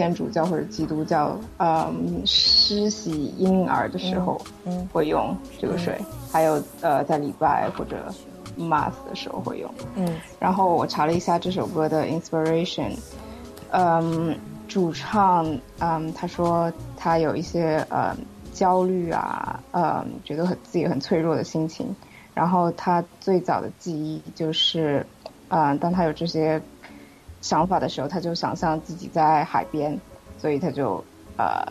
[0.00, 6.00] 天主教或者基督教，嗯，施洗婴儿的时候，嗯，会用这个水，
[6.32, 8.10] 还有呃，在礼拜或者
[8.56, 10.16] mass 的时候会用，嗯。
[10.38, 12.92] 然后我查了一下这首歌的 inspiration，
[13.72, 14.34] 嗯，
[14.66, 15.46] 主唱，
[15.80, 18.16] 嗯，他说他有一些呃
[18.54, 21.94] 焦虑啊，呃，觉得很自己很脆弱的心情。
[22.32, 25.04] 然后他最早的记忆就是，
[25.48, 26.58] 嗯，当他有这些。
[27.40, 29.98] 想法的时候，他就想象自己在海边，
[30.38, 31.02] 所以他就
[31.38, 31.66] 呃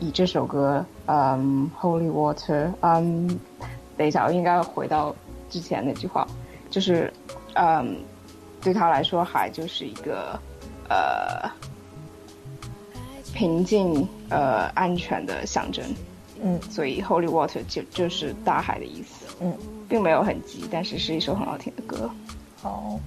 [0.00, 3.38] 以这首歌嗯 Holy Water 嗯，
[3.96, 5.14] 等一下，我应该回到
[5.48, 6.26] 之前那句话，
[6.70, 7.12] 就是
[7.54, 8.02] 嗯
[8.60, 10.38] 对他来说，海就是一个
[10.88, 11.48] 呃
[13.32, 15.84] 平静呃安全的象征，
[16.42, 19.56] 嗯，所以 Holy Water 就就是大海的意思，嗯，
[19.88, 22.10] 并没有很急，但是是一首很好听的歌，
[22.60, 22.98] 好。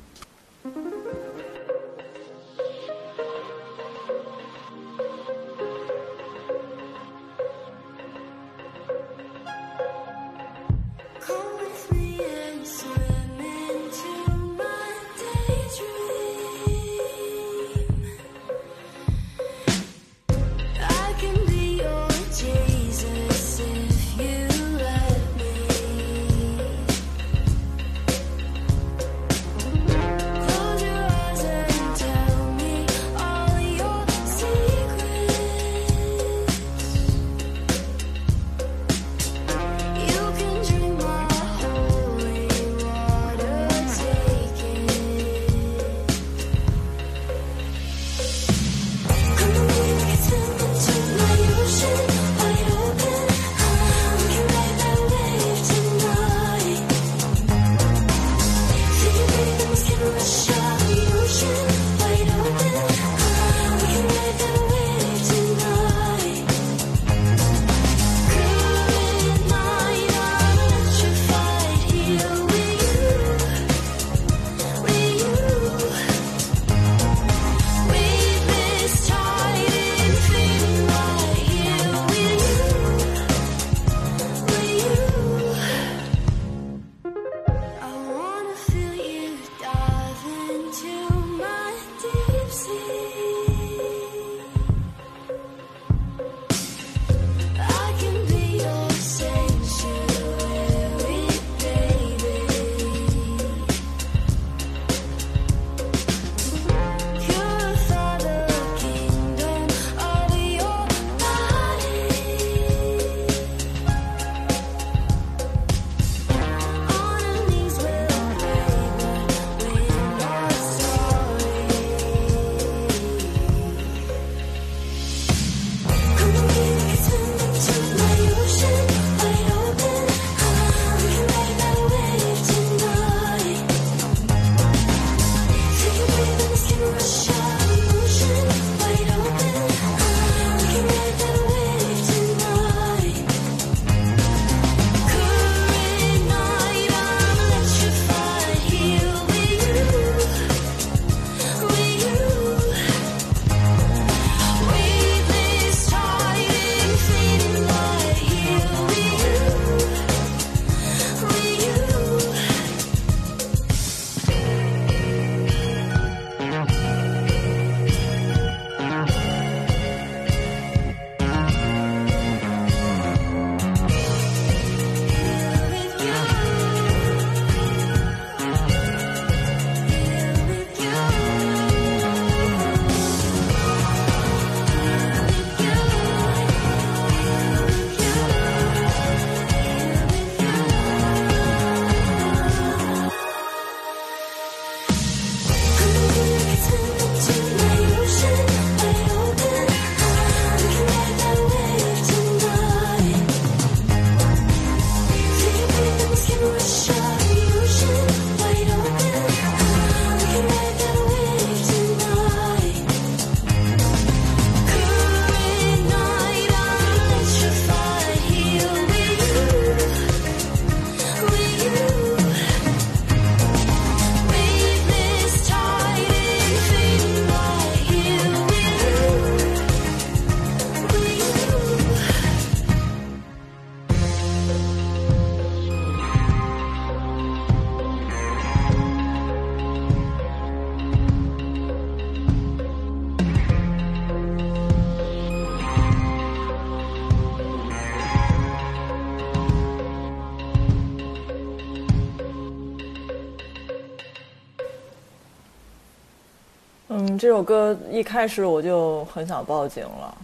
[257.34, 260.14] 首歌一开始我就很想报警了，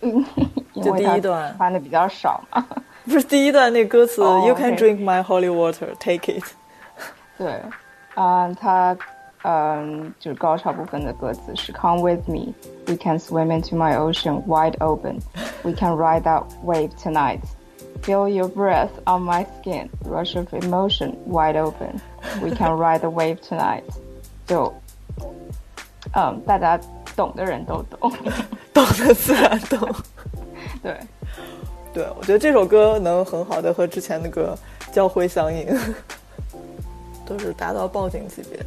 [0.00, 2.64] 就因为他第一段穿的比较少嘛。
[3.04, 6.44] 不是第一段那歌词、哦 “You can OK drink my holy water, take it”，
[7.38, 7.62] 对，
[8.14, 8.96] 啊、他
[9.42, 12.52] 嗯，就是高潮部分的歌词是 “Come with me,
[12.86, 15.20] we can swim into my ocean wide open,
[15.62, 17.40] we can ride that wave tonight,
[18.02, 22.00] feel your breath on my skin, rush of emotion wide open,
[22.42, 23.84] we can ride the wave tonight。”
[24.46, 24.74] 就，
[26.15, 26.79] 嗯，大家
[27.15, 28.11] 懂的人都懂，
[28.73, 29.93] 懂的自然懂。
[30.81, 30.97] 对，
[31.93, 34.57] 对，我觉得这首歌能很好的和之前的歌
[34.91, 35.67] 交辉相应，
[37.25, 38.63] 都是达到报警级别。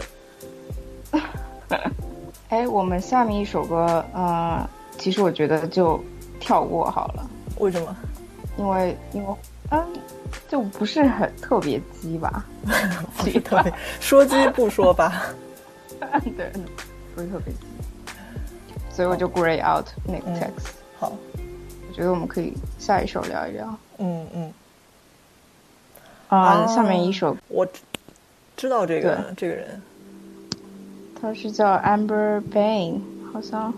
[2.49, 4.67] 哎，我们下面一首歌，嗯、
[4.99, 6.01] 其实我觉得就
[6.39, 7.29] 跳过好了。
[7.59, 7.97] 为什么？
[8.57, 9.35] 因为因为
[9.71, 9.85] 嗯，
[10.49, 12.45] 就不是很特别鸡吧，
[13.19, 15.25] 不是特别说鸡不说吧？
[16.37, 16.53] 对，
[17.17, 17.61] 不是特别鸡，
[18.95, 20.75] 所以我就 grey out 那个嗯 text。
[20.99, 21.11] 好，
[21.89, 23.75] 我觉得我们可以下一首聊一聊。
[23.97, 24.53] 嗯嗯，
[26.29, 27.35] 啊、哦下面一首。
[27.49, 27.81] 我知
[28.55, 29.81] 知道这个这个人，
[31.19, 33.01] 他是叫 Amber Bain，
[33.33, 33.73] 好像，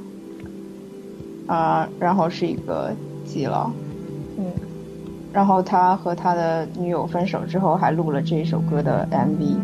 [1.47, 2.93] 啊、然后是一个
[3.25, 3.71] 基佬，
[4.37, 4.53] 嗯，
[5.33, 9.61] 然后他和他的女友分手之后，还录了这首歌的 MV，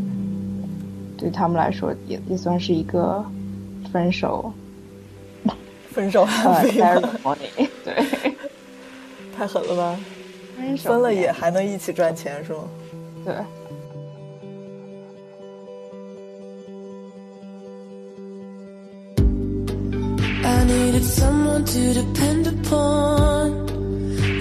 [1.19, 3.25] 对他们来说也也算是一个
[3.95, 4.53] 分手
[5.93, 8.35] 分手呃 MV 吗 ceremony，对，
[9.37, 9.97] 太狠了吧？
[10.59, 12.65] 分手分了也还能一起赚钱是吗？
[13.25, 13.33] 对。
[20.43, 23.71] I needed someone to depend upon.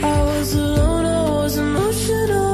[0.03, 2.52] I was alone, I was emotional.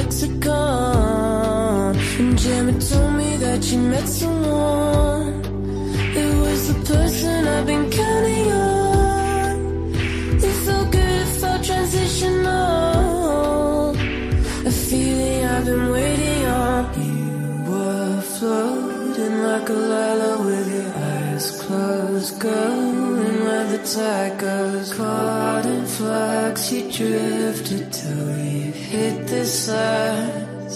[0.00, 1.96] Lexicon.
[2.20, 5.28] And Gemma told me that you met someone.
[6.22, 9.52] It was the person I've been counting on.
[10.48, 12.70] It felt good, it felt transitional.
[14.70, 16.82] A feeling I've been waiting on.
[17.06, 17.18] You
[17.70, 22.79] were floating like a lila with your eyes closed, going
[23.84, 24.92] tide goes.
[24.94, 30.74] Caught in flux, you drifted till you hit the sides.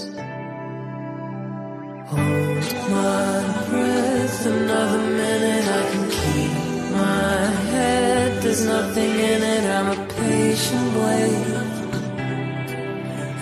[2.11, 5.67] Hold my breath another minute.
[5.67, 6.53] I can keep
[6.93, 8.43] my head.
[8.43, 9.65] There's nothing in it.
[9.77, 11.53] I'm a patient wave.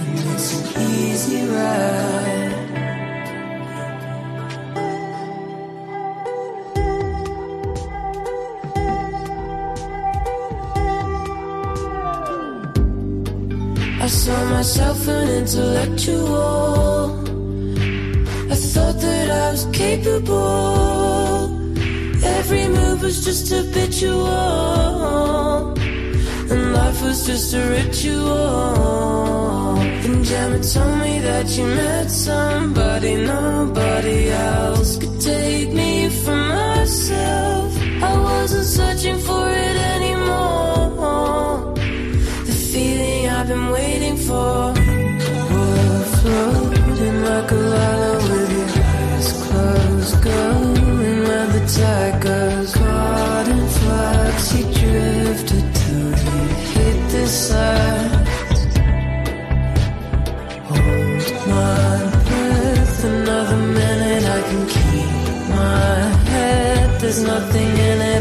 [0.01, 2.32] And it's an easy ride.
[14.13, 17.19] Saw myself an intellectual.
[18.53, 21.49] I thought that I was capable.
[22.23, 24.29] Every move was just habitual.
[26.53, 29.81] And life was just a ritual.
[29.81, 37.75] And Gemma told me that you met somebody nobody else could take me from myself.
[38.03, 39.72] I wasn't searching for it
[43.73, 44.73] waiting for.
[45.53, 52.75] We're floating like a lila with your eyes closed, going where the tide goes.
[52.75, 56.39] Caught in flux, you drifted till you
[56.75, 58.29] hit the side.
[60.69, 61.25] Hold
[61.55, 61.97] my
[62.27, 64.25] breath another minute.
[64.39, 65.11] I can keep
[65.61, 65.95] my
[66.31, 67.01] head.
[67.01, 68.12] There's nothing in it.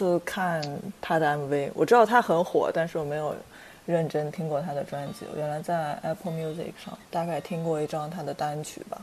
[0.00, 0.62] 次看
[1.02, 3.34] 他的 MV，我知道他很火，但是我没有
[3.84, 5.26] 认真听过他的专辑。
[5.30, 8.98] 我原来在 Apple Music 上大概听过一张他的单曲吧。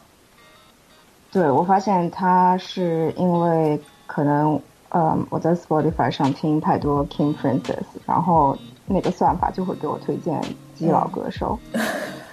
[1.31, 10.41] 对，我发现他是因为可能，嗯，我在 Spotify 上听太多 King Princess，然后那个算法就会给我推荐
[10.73, 11.59] 基佬歌手，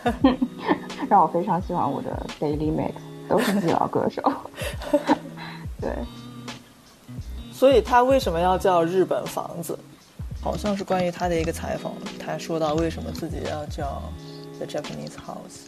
[1.10, 2.94] 让我非常喜欢我的 Daily Mix
[3.28, 4.22] 都是基佬歌手。
[5.82, 5.90] 对，
[7.64, 9.78] 所以他为什么要叫日本房子？
[10.42, 14.02] 好像是关于他的一个采访，他说到为什么自己要叫
[14.58, 15.64] The Japanese House，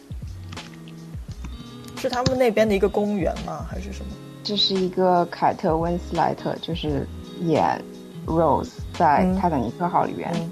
[1.99, 3.65] 是他们那边的一个公园吗？
[3.67, 4.11] 还是什么？
[4.43, 7.07] 这是一个凯特温斯莱特，就是
[7.39, 7.83] 演
[8.27, 10.51] Rose 在嗯《泰坦尼克号》里边，嗯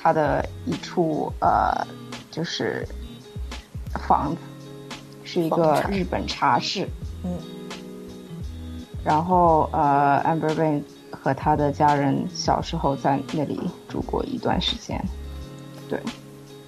[0.00, 1.86] 他的一处呃，
[2.30, 2.88] 就是
[4.08, 4.38] 房子，
[5.24, 6.88] 是一个日本茶室。
[7.22, 7.36] 嗯
[9.06, 10.82] 然后呃，Amber Rain
[11.12, 15.00] 和他的家人小时候在那里住过一段时间。
[15.88, 16.00] 对，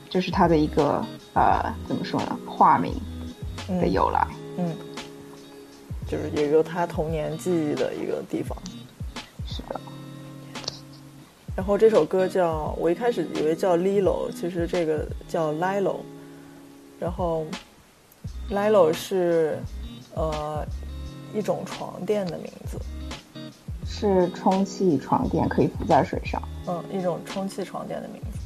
[0.09, 2.39] 这是他的一个呃，怎么说呢？
[2.47, 2.93] 化名
[3.66, 4.24] 的嗯由来。
[4.57, 4.72] 嗯，
[6.07, 8.57] 就是也有他童年记忆的一个地方。
[9.45, 9.80] 是的，
[11.57, 15.97] 然后这首歌叫，我一开始以为叫 Lilo，其实这个叫 Lilo。
[17.01, 17.45] 然后
[18.49, 19.59] Lilo 是
[20.14, 20.64] 呃
[21.35, 22.79] 一种床垫的名字，
[23.85, 26.43] 是充气床垫，可以浮在水上。
[26.66, 28.39] 嗯，一种充气床垫的名字。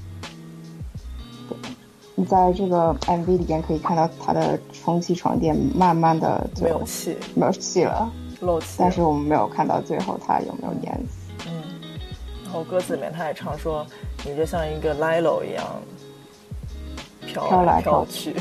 [2.15, 8.75] 你在这个 MV 里边可以看到它的充气床垫慢慢的没有气，没有气了，漏气了。
[8.79, 11.49] 但是我们没有看到最后它有没有淹死。
[11.49, 11.81] 嗯，
[12.45, 13.87] 然后歌词里面他也唱说，
[14.27, 15.65] 你就像一个 Lilo 一样
[17.27, 18.37] 飘飘来飘飘去。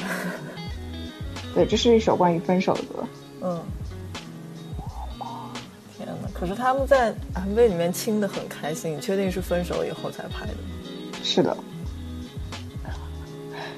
[1.56, 3.04] 对，这是一首关于分手的歌。
[3.42, 3.60] 嗯！
[6.42, 10.70] 可是他们在 MV 里面亲的很开心，你确定是分手以后才拍的吗？
[11.22, 11.56] 是的，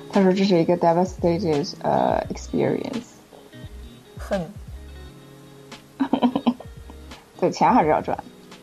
[0.09, 3.03] 他说这是一个 devastated 呃 experience。
[4.17, 4.49] 恨，
[7.37, 8.17] 对，钱还是要赚。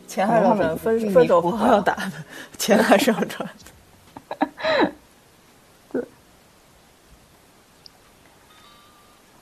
[0.07, 2.13] 钱还是要赚，分分手后要打的，
[2.57, 3.47] 钱还是要赚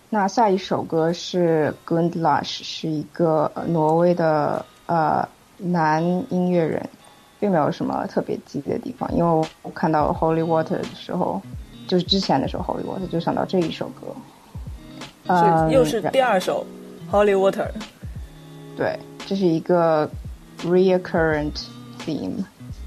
[0.09, 6.03] 那下一首歌是 Gundlash，是一个呃挪威的呃男
[6.33, 6.89] 音乐人，
[7.39, 11.39] 并没有什么特别记的地方，因为我看到 Holy Water 的时候，
[11.87, 14.07] 就是之前的时候 Holy Water 就想到这一首歌，
[15.27, 16.65] 呃，又是第二首
[17.13, 17.67] 《Holy Water》。
[18.75, 18.97] 对，
[19.27, 20.09] 这是一个
[20.63, 21.65] recurrent
[21.99, 22.43] theme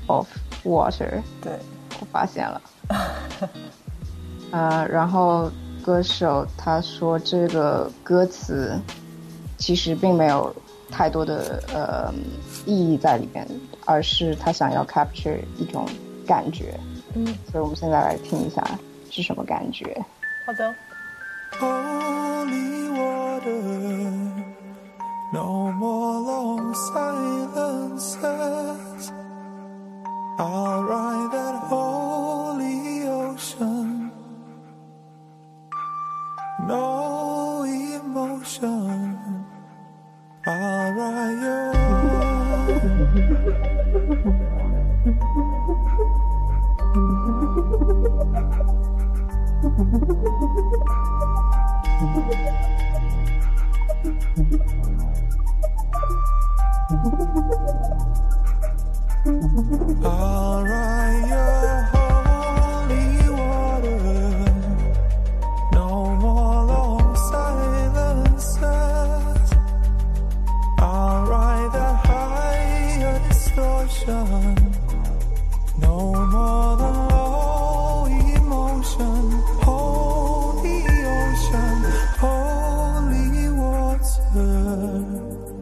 [0.08, 0.26] of
[0.64, 1.52] water，对，
[2.00, 2.60] 我发现了。
[4.50, 5.50] 呃，然后
[5.84, 8.78] 歌手他说这个歌词
[9.58, 10.54] 其实并没有
[10.90, 12.12] 太多的呃
[12.66, 13.46] 意义在里面，
[13.84, 15.86] 而是他想要 capture 一种
[16.26, 16.78] 感觉。
[17.14, 18.62] 嗯，所以我们现在来听一下
[19.10, 20.02] 是什么感觉。
[20.46, 20.74] 好的。
[21.60, 23.50] Holy water,
[25.32, 28.16] no more long silences.
[30.38, 34.11] I'll ride that holy ocean.
[36.62, 39.46] no emotion.
[40.46, 40.92] I'll
[60.04, 61.81] All right, yeah.
[84.82, 85.61] her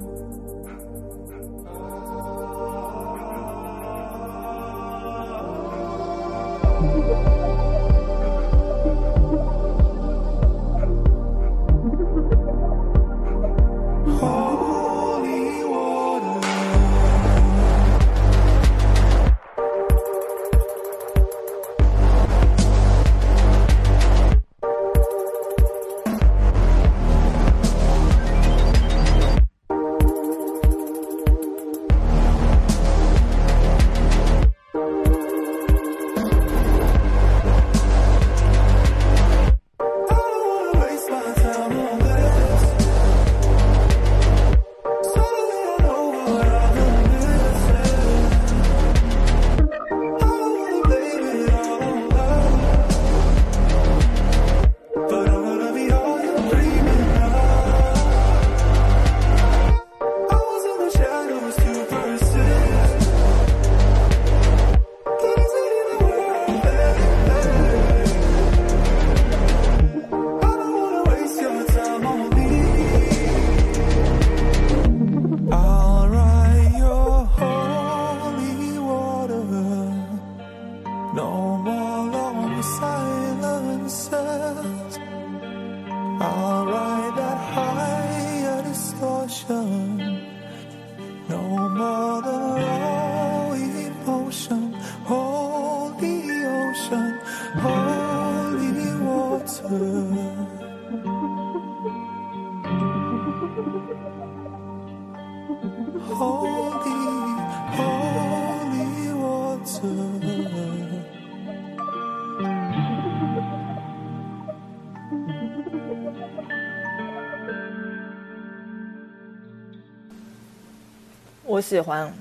[121.76, 122.12] 喜欢，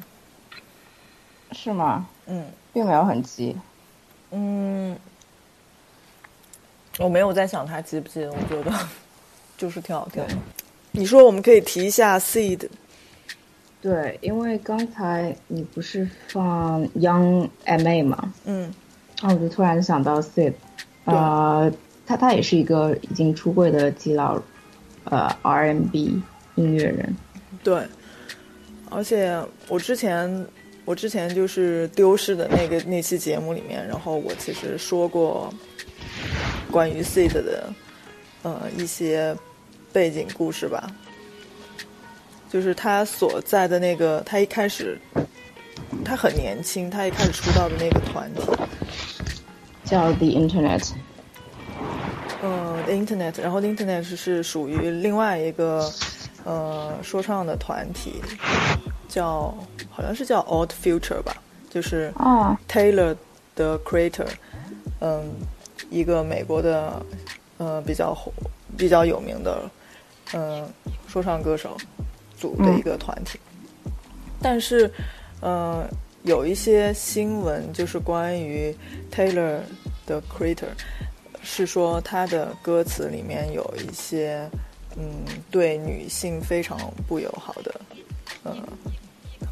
[1.52, 2.08] 是吗？
[2.28, 2.46] 嗯。
[2.72, 3.58] 并没有很急。
[4.32, 4.96] 嗯，
[7.00, 8.72] 我没有在想它急不急，我觉得
[9.58, 10.34] 就是挺好听的。
[10.92, 12.70] 你说我们可以提一下 Seed，
[13.82, 18.72] 对，因为刚才你不是放 Young M.A 嘛，嗯。
[19.22, 20.54] 然后我就突然想到 Seed，
[21.06, 21.72] 呃，
[22.06, 24.40] 他他也是一个已经出柜的基佬，
[25.06, 26.22] 呃，R&B
[26.56, 27.16] 音乐人。
[27.64, 27.86] 对，
[28.90, 30.48] 而且我之前
[30.86, 35.54] 我之前就是丢失的那个那期节目里面，然后我其实说过
[36.72, 37.72] 关于 Seed 的
[38.42, 39.36] 呃一些
[39.94, 40.92] 背景故事吧，
[42.52, 45.00] 就是他所在的那个，他一开始
[46.04, 48.42] 他很年轻，他一开始出道的那个团体，
[49.84, 50.92] 叫 The Internet，
[52.42, 55.92] 呃，The Internet，然后 The Internet 是是属于另外一个
[56.50, 58.16] 呃说唱的团体，
[59.08, 59.54] 叫
[59.88, 61.38] 好像是叫 Odd Future 吧，
[61.70, 63.16] 就是啊 Taylor
[63.56, 64.28] 的 Creator，
[65.00, 65.32] 嗯，
[65.92, 67.06] 一个美国的
[67.60, 68.34] 呃比较火
[68.76, 69.70] 比较有名的
[70.34, 70.70] 嗯、呃
[71.08, 71.78] 说唱歌手
[72.36, 73.40] 组的一个团体，
[74.42, 74.92] 但是
[75.42, 75.88] 呃
[76.24, 78.76] 有一些新闻就是关于
[79.14, 79.60] Taylor
[80.08, 80.74] 的 Creator。
[81.42, 84.46] 是说他的歌词里面有一些，
[85.00, 86.78] 嗯，对女性非常
[87.08, 87.82] 不友好的，
[88.44, 88.54] 嗯，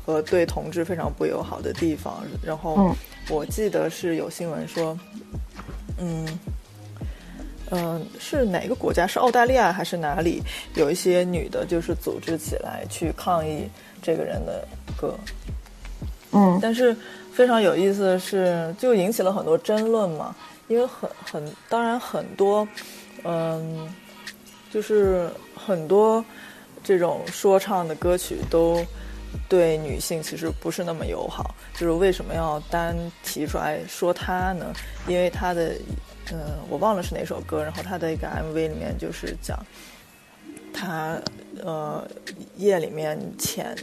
[0.05, 2.21] 和对同志非常不友好的地方。
[2.43, 2.95] 然后嗯
[3.29, 4.97] 我记得是有新闻说，
[5.97, 6.27] 嗯，
[7.71, 9.07] 嗯、是哪个国家？
[9.07, 10.43] 是澳大利亚还是哪里？
[10.75, 13.69] 有一些女的，就是组织起来去抗议
[14.01, 14.67] 这个人的
[14.99, 15.17] 歌。
[16.33, 16.95] 嗯但是
[17.31, 20.35] 非常有意思的是，就引起了很多争论嘛，
[20.67, 22.67] 因为很很当然很多，
[23.23, 23.87] 嗯，
[24.72, 26.24] 就是很多
[26.84, 28.86] 这种说唱的歌曲都
[29.49, 34.74] 对女性其实不是那么友好，就是为什么要单提出来说她呢？
[35.07, 35.74] 因为她的，
[36.32, 39.57] 嗯，我忘了是哪首歌，然后她的一个 MV 里面就是讲。
[40.80, 41.20] 他
[41.63, 42.07] 呃
[42.57, 43.76] 夜里面潜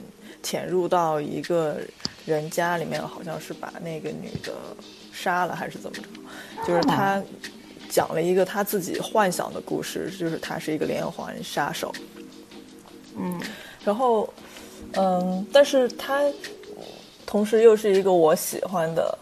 [0.45, 1.79] 潜入到一个
[2.25, 4.53] 人家里面，好像是把那个女的
[5.13, 6.03] 杀了还是怎么着？
[6.65, 7.21] 就是他
[7.95, 11.95] 讲了一个他自己幻想的故事，就是他是一个连环杀手。
[13.17, 13.41] 嗯
[13.85, 14.29] 然后
[14.95, 16.21] 嗯，但是他
[17.25, 19.17] 同时又是一个我喜欢的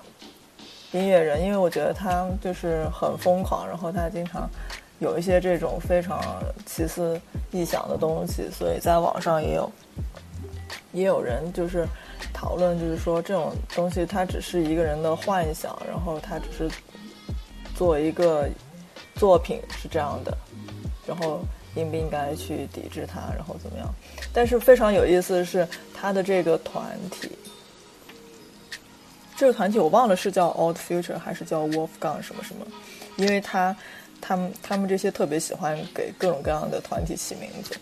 [0.92, 4.48] 音乐人，因为我觉得他就是很疯狂，然后他经常
[5.00, 6.18] 有一些这种非常
[6.64, 7.20] 奇思
[7.50, 9.70] 异想的东西，所以在网上也有
[10.94, 11.86] 也有人就是
[12.32, 16.70] 讨论，就是说这种东西它只是一个人的幻想，然后他只是
[17.74, 18.48] 做一个
[19.14, 20.36] 作品是这样的，
[21.06, 21.40] 然后
[21.74, 23.88] 应不应该去抵制它，然后怎么样？
[24.32, 27.30] 但是非常有意思的是，他的这个团体，
[29.36, 32.66] 这个团体我忘了是叫 Old Future 还是叫 Wolfgang 什么什么，
[33.16, 33.76] 因为他
[34.20, 37.74] 他们他们这些特别喜欢给各种各样的团体起名字。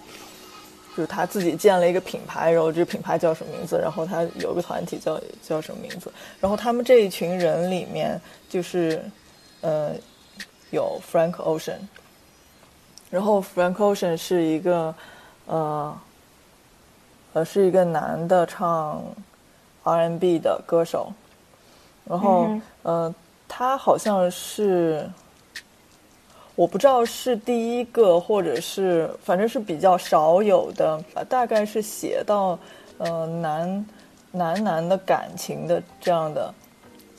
[0.97, 9.01] 就是他自己建了一个品牌，然后这个品牌叫什么名字，然后他有个团体叫叫什么名字，然后他们这一群人里面就是，
[9.61, 9.94] 呃，
[10.70, 11.78] 有 Frank Ocean，
[13.11, 14.94] 然后 Frank Ocean 是一个，
[15.46, 15.98] 呃，
[17.32, 19.02] 呃是一个男的唱
[19.82, 21.12] R&B 的歌手，
[22.04, 23.14] 然后、嗯呃
[23.48, 25.11] 他好像是。
[26.56, 32.58] 我不知道是第一个，或者是反正是比较少有的，呃大概是写到
[32.98, 33.86] 呃男
[34.30, 36.54] 男男的感情的这样的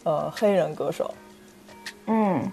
[0.04, 1.12] 呃黑人歌手。
[2.08, 2.52] 嗯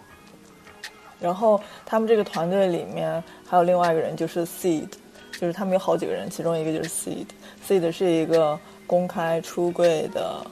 [1.21, 4.89] 然后他们这个团队里面还有另外一个人，就是 Seed，
[5.33, 7.27] 就是他们有好几个人，其中一个就是 Seed。
[7.67, 10.47] Seed 是一个公开出柜的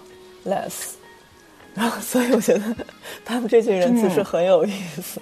[0.45, 0.95] Les，
[1.73, 2.63] 然后所以我觉得
[3.25, 5.21] 他们这群人其实很有意思。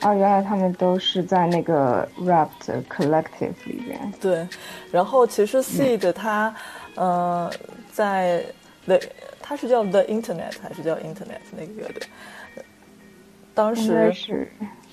[0.00, 4.12] 啊，原来他们都是在那个 rap 的 collective 里边。
[4.20, 4.46] 对，
[4.90, 6.54] 然后其实 Seed 他，
[6.96, 7.50] 呃，
[7.92, 8.44] 在
[8.84, 9.00] the
[9.46, 12.02] 它是叫 The Internet 还是叫 Internet 那个乐队？
[13.54, 14.50] 当时是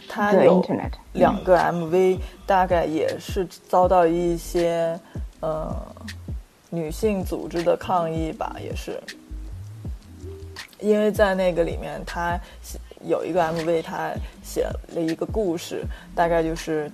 [0.08, 5.00] 他有 Internet 两个 MV，大概也是遭到一些
[5.40, 5.76] 呃
[6.70, 9.02] 女性组织的抗议吧，也是。
[10.80, 14.12] 因为在那个里面，他写有一个 MV，他
[14.44, 15.84] 写了一个故事，
[16.14, 16.92] 大概就是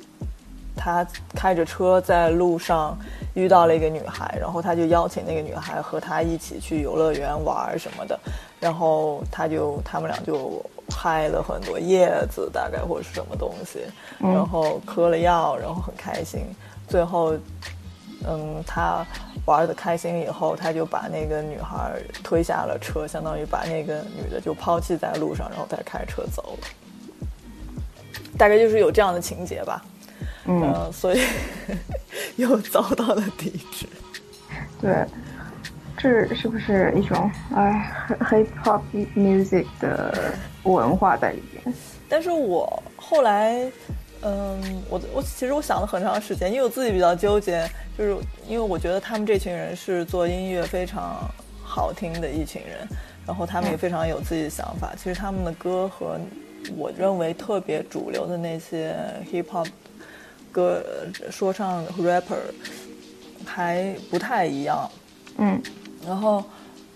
[0.81, 1.05] 他
[1.35, 2.97] 开着车在路上
[3.33, 8.17] 遇到了一个女孩，然后他就邀请那个女孩和他一起去游乐园玩什么的，
[8.61, 13.81] 然后他就他们俩就拍了很多叶子，大概或者是什么东西，
[14.19, 16.45] 然后嗑了药，然后很开心，
[16.87, 17.33] 最后
[18.25, 19.05] 嗯，他
[19.45, 21.91] 玩的开心以后，他就把那个女孩
[22.23, 26.67] 推下了车，相当于把那个女的就抛弃在路上，然后他开车走了。
[28.37, 29.83] 大概就是有这样的情节吧，
[30.49, 31.21] 嗯，呃，所以
[32.37, 33.85] 又遭到了抵制。
[34.81, 35.05] 对，
[35.95, 37.91] 这是不是一种哎
[38.21, 38.81] hip hop
[39.15, 40.33] music 的
[40.63, 41.75] 文化在里边？
[42.09, 43.71] 但是我后来，
[44.23, 51.29] 嗯，我我其实我想了很长时间，因为我自己比较纠结，就是因为我觉得他们这群人是做音乐非常
[51.61, 52.87] 好听的一群人，
[53.27, 54.93] 然后他们也非常有自己的想法。
[54.97, 56.19] 其实他们的歌和
[56.75, 58.95] 我认为特别主流的那些
[59.31, 59.67] hip hop
[60.51, 60.83] 歌
[61.31, 62.35] 说唱 rapper
[63.45, 64.89] 还不太一样。
[65.37, 65.61] 嗯
[66.05, 66.43] 然后，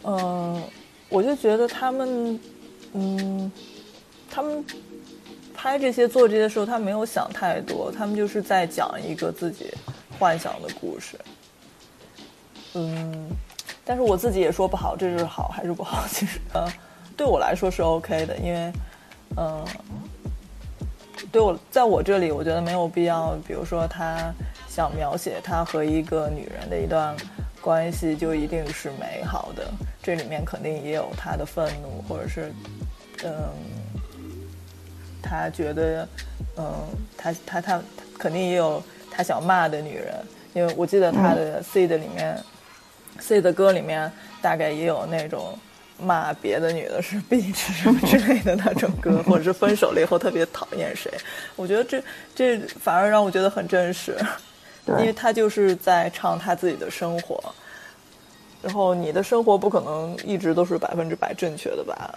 [0.03, 0.63] 嗯、
[1.09, 2.39] 我就觉得他们，
[2.93, 3.51] 嗯，
[4.29, 4.63] 他们
[5.53, 9.73] 拍这些做这些时候，他没有想太多，他们就是在讲一个自己
[10.17, 11.19] 幻想的故事。
[12.75, 13.29] 嗯，
[13.85, 16.07] 但是我自己也说不好这是好还是不好。
[16.07, 16.65] 其实，呃，
[17.15, 18.73] 对我来说是 OK 的，因为，
[19.37, 19.65] 嗯、
[21.31, 24.33] 对我在我这里，我觉得没有必要，比如说他
[24.67, 27.15] 想描写他和一个女人的一段
[27.61, 29.63] 关系，就一定是美好的。
[30.01, 32.53] 这里面肯定也有他的愤怒，或者是，
[33.23, 33.31] 嗯，
[35.21, 36.07] 他觉得，
[36.57, 36.65] 嗯，
[37.17, 37.81] 他他他
[38.19, 40.13] 肯定也有他想骂的女人，
[40.53, 42.37] 因为我记得他的 C 的里面、
[43.19, 44.11] C 的歌里面
[44.41, 45.57] 大概也有那种。
[46.03, 51.09] 骂别的女的是 bitch 什么之类的那种歌， 或者是分手了以后特别讨厌谁，
[51.55, 52.03] 我觉得这
[52.35, 54.15] 这反而让我觉得很真实，
[54.85, 57.41] 因为，他就是在唱他自己的生活，
[58.61, 62.15] 然后你的生活不可能一直都是百分之百正确的吧，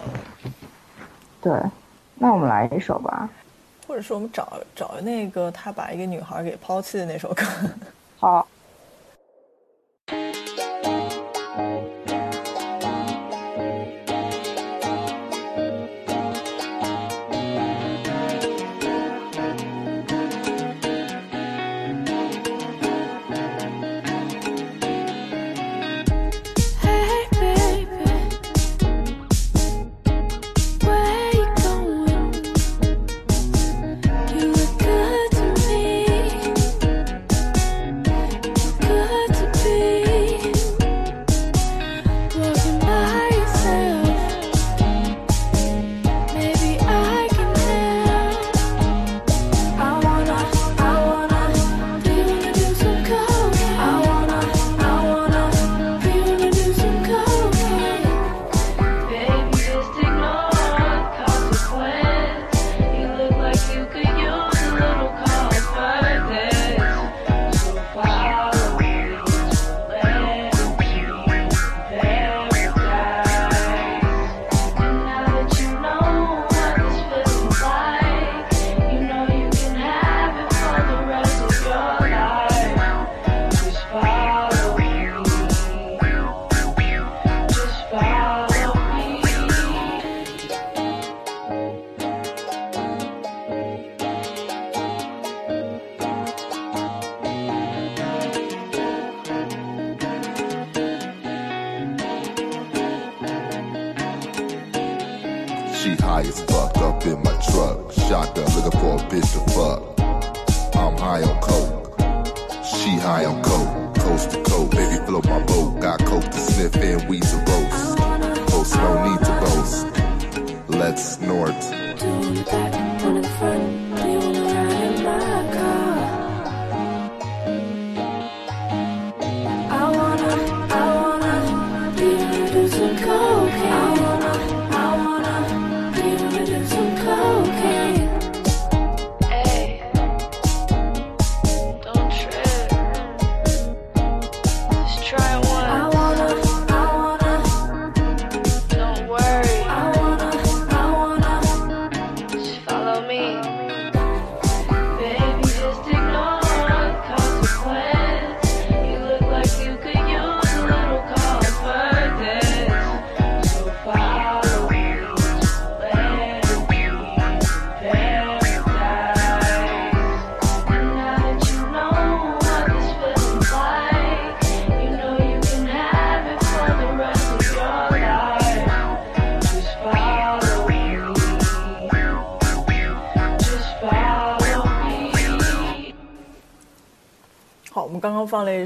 [1.41, 1.53] 对，
[2.15, 3.29] 那我们来一首吧。
[3.87, 7.45] 或者是我们找找那个他把一个女孩给抛弃的那首歌，
[8.19, 8.45] 好，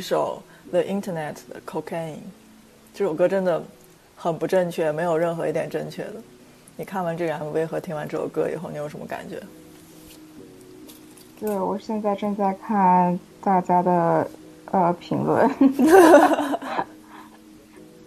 [0.01, 0.41] 首
[0.71, 2.17] The Internet 的 Cocaine，
[2.93, 3.63] 这首歌真的
[4.15, 6.15] 很不正确，没有任何一点正确的。
[6.75, 9.41] 你看完这个 MV 和听完这首歌以后，你有什么感觉？
[11.39, 14.29] 对，我现在正在看大家的
[14.71, 15.49] 呃评论，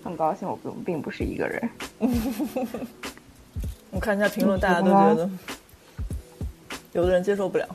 [0.02, 1.68] 很高兴我并并不是一个人。
[3.90, 5.30] 我看一下评论，大家都觉得，
[6.92, 7.66] 有的人接受不了。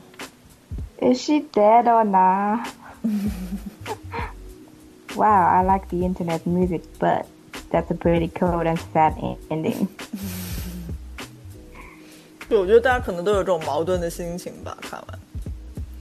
[1.00, 2.68] Is she dead or not?
[5.20, 7.26] wow, I like the internet music, but
[7.70, 9.86] that's a pretty cold and sad en- ending.
[12.48, 14.76] 对，我觉得大家可能都有这种矛盾的心情吧。
[14.80, 15.18] 看完，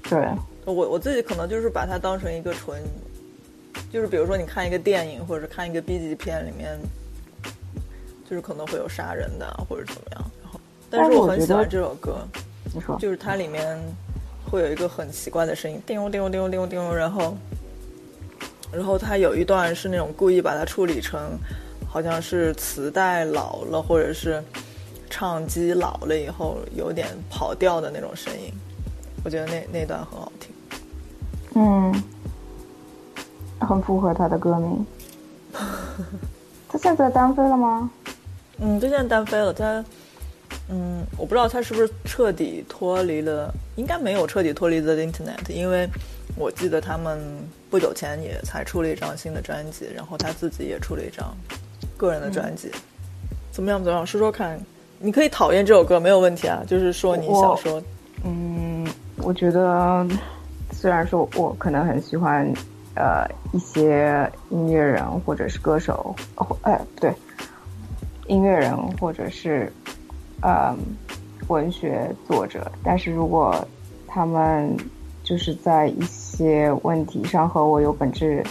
[0.03, 0.27] 对，
[0.65, 2.81] 我我自己可能就是把它当成一个纯，
[3.91, 6.79] 就是比如说你看一个电影或者是看一个 B 级片里面，
[8.27, 10.31] 就是可能会有杀人的或者怎么样。
[10.41, 10.59] 然后，
[10.89, 12.25] 但是我很喜欢这首歌，
[12.73, 13.77] 你说就是它里面
[14.49, 17.37] 会有一个很奇怪的声音，叮咚叮咚叮咚叮咚，然后，
[18.71, 21.37] 然后他有一段是那种故意把它处理成，
[21.87, 24.43] 好像是磁带老了，或者是
[25.09, 28.53] 唱机老了以后有点跑调的那种声音，
[29.23, 30.51] 我觉得那那段很好听。
[31.55, 32.03] 嗯，
[33.59, 34.85] 很符合他的歌名。
[36.71, 37.89] 他现在单飞了吗？
[38.59, 39.83] 嗯，他现在单飞了，他，
[40.69, 45.89] 嗯，我不知道他是不是彻底脱离了，应该没有彻底脱离 The Internet，因为
[46.35, 47.19] 我记得他们
[47.69, 51.35] 不久前也才出了一张新的专辑，然后他自己也出了一张
[51.97, 52.71] 个人的专辑。
[53.51, 53.83] 怎么样？
[53.83, 54.07] 怎么样？
[54.07, 54.59] 说说看，
[54.99, 57.81] 你可以讨厌这首歌没有问题啊，就是说你想说，
[58.23, 60.07] 嗯，我觉得
[60.71, 62.49] 虽然说我可能很喜欢
[62.95, 67.13] 呃一些音乐人或者是歌手，哦哎不对，
[68.27, 69.69] 音乐人或者是
[70.41, 70.73] 呃
[71.47, 73.67] 文学作者，但是如果
[74.07, 74.77] 他们
[75.29, 78.43] 就是在一些问题上和我有本质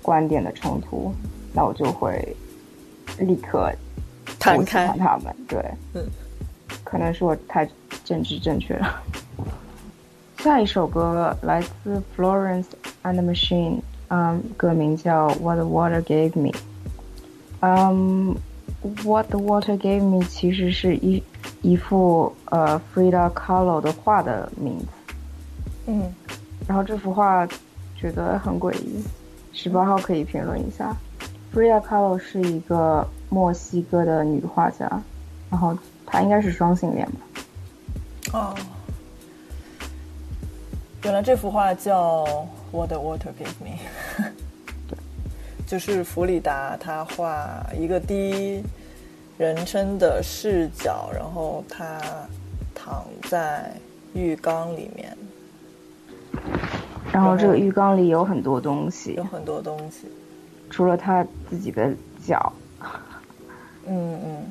[0.00, 1.12] 观点的冲突，
[1.52, 2.24] 那我就会
[3.18, 3.72] 立刻
[4.38, 5.34] 弹开他们。
[5.48, 5.60] 对，
[5.94, 6.04] 嗯，
[6.84, 7.68] 可能是我太
[8.04, 9.02] 政治正确了。
[10.38, 12.66] 下一首歌来自 Florence
[13.02, 16.50] and the Machine，嗯，歌名叫《What the Water Gave Me》。
[17.58, 18.36] 嗯，
[19.04, 21.20] 《What the Water Gave Me》其实是一
[21.62, 24.86] 一幅呃 Frida Kahlo 的画的名字。
[25.86, 26.14] 嗯，
[26.66, 27.46] 然后这幅画
[27.96, 29.02] 觉得很诡异，
[29.52, 30.96] 十八号可以评论一下。
[31.52, 34.88] Frida Kahlo 是一个墨西哥的女画家，
[35.50, 35.76] 然后
[36.06, 37.18] 她应该是双性恋吧？
[38.32, 38.54] 哦，
[41.04, 42.24] 原来这幅画叫
[42.70, 43.76] 《What the Water Gave Me》，
[45.66, 48.62] 就是弗里达她画一个第一
[49.36, 52.00] 人称的视角，然后他
[52.74, 53.72] 躺在
[54.14, 55.16] 浴缸里面，
[57.12, 60.06] 然后这个浴缸里有很多东西有，很多东西。
[60.70, 61.92] 除了他自己的
[62.24, 62.52] 脚，
[63.86, 64.50] 嗯嗯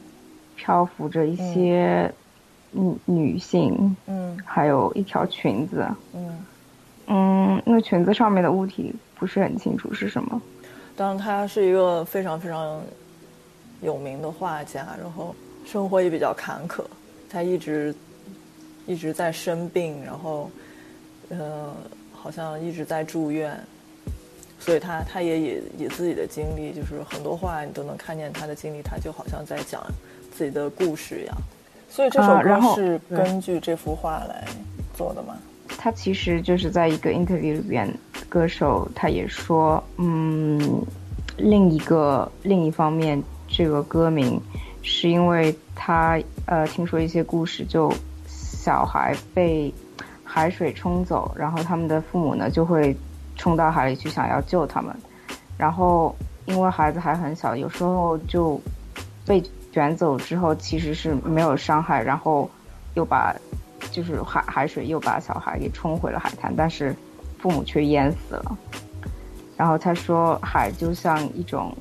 [0.56, 2.14] 漂浮着一些
[2.72, 5.88] 女女性，嗯还有一条裙子。
[6.14, 6.46] 嗯。
[7.08, 10.42] 嗯，那裙子上面的物体不是很清楚是什么。
[10.96, 12.80] 当然，他是一个非常非常
[13.82, 15.36] 有名的画家，然后
[15.66, 16.84] 生活也比较坎坷，
[17.30, 17.94] 他一直
[18.86, 20.50] 一直在生病，然后
[21.32, 21.74] 呃，
[22.14, 23.58] 好像一直在住院，
[24.60, 29.82] 所以他他也以以自己的经历，就是很多话你都能看见他的经历，他就好像在讲
[30.36, 31.36] 自己的故事一样。
[31.90, 34.46] 所以这首歌是根据这幅画来
[34.94, 35.38] 做的吗？
[35.78, 37.92] 他其实就是在一个 interview 里边，
[38.30, 40.86] 歌手他也说，嗯，
[41.38, 44.40] 另一个另一方面，这个歌名
[44.84, 47.92] 是因为他呃听说一些故事，就
[48.28, 49.74] 小孩被
[50.34, 52.96] 海水冲走，然后他们的父母呢就会
[53.36, 54.96] 冲到海里去想要救他们，
[55.58, 58.58] 然后因为孩子还很小，有时候就
[59.26, 59.44] 被
[59.74, 62.50] 卷走之后其实是没有伤害，然后
[62.94, 63.36] 又把
[63.92, 66.96] 就是海海水又把小孩给冲回了海滩，但是
[67.38, 68.58] 父母却淹死了。
[69.58, 71.76] 然后他说，海就像一种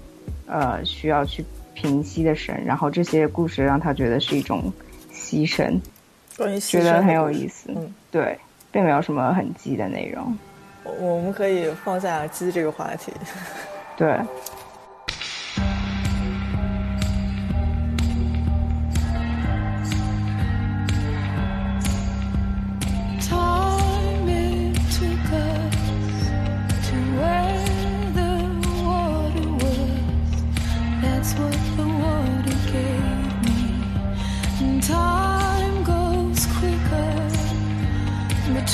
[0.46, 4.72] 呃需要去平息的神，然后这些故事让他觉得是一种
[5.12, 5.80] 牺牲，
[6.58, 7.70] 觉得很有意思。
[7.76, 8.38] 嗯，对，
[8.72, 10.36] 并没有什么很激的内容。
[10.82, 13.12] 我我们可以放下鸡这个话题。
[13.96, 14.18] 对，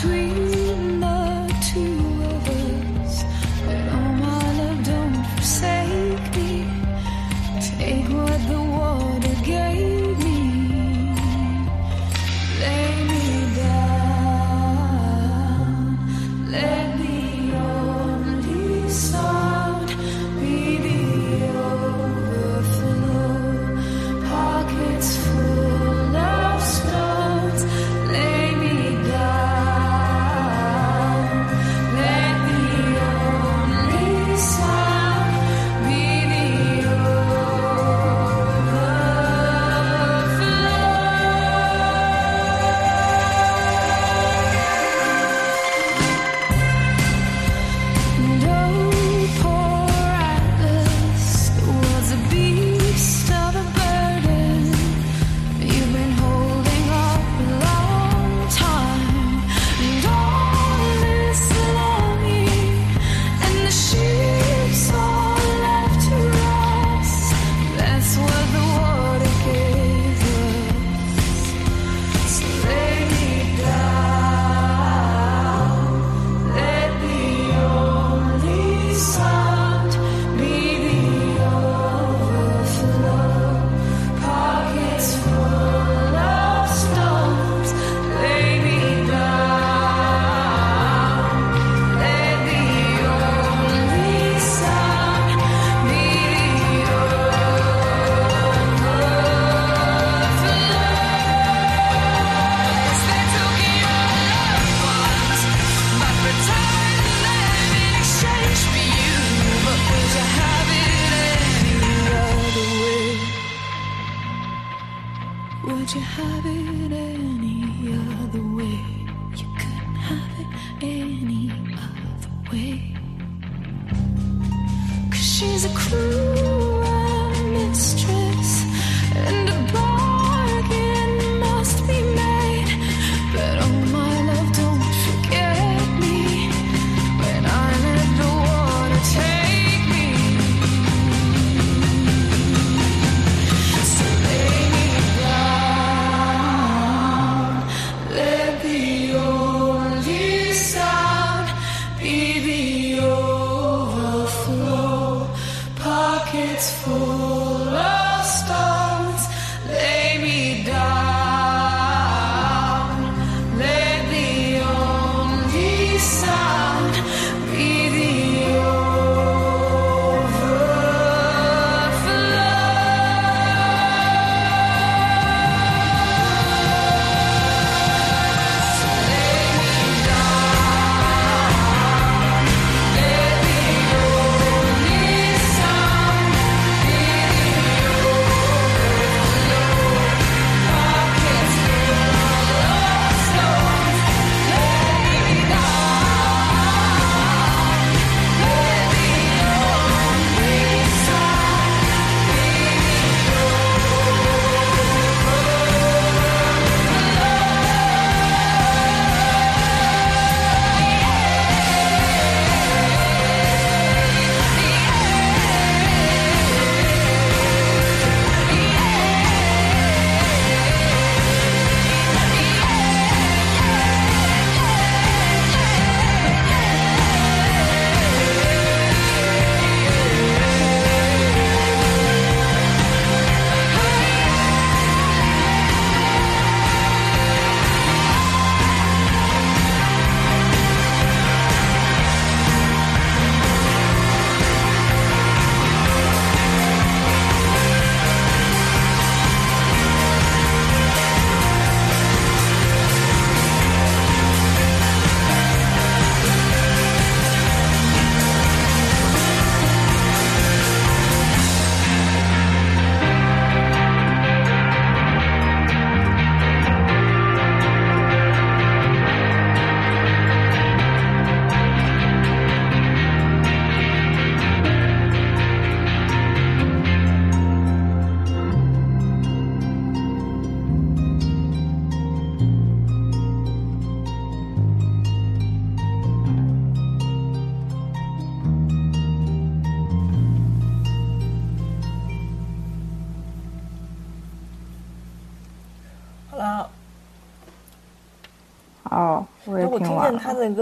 [0.07, 0.36] tree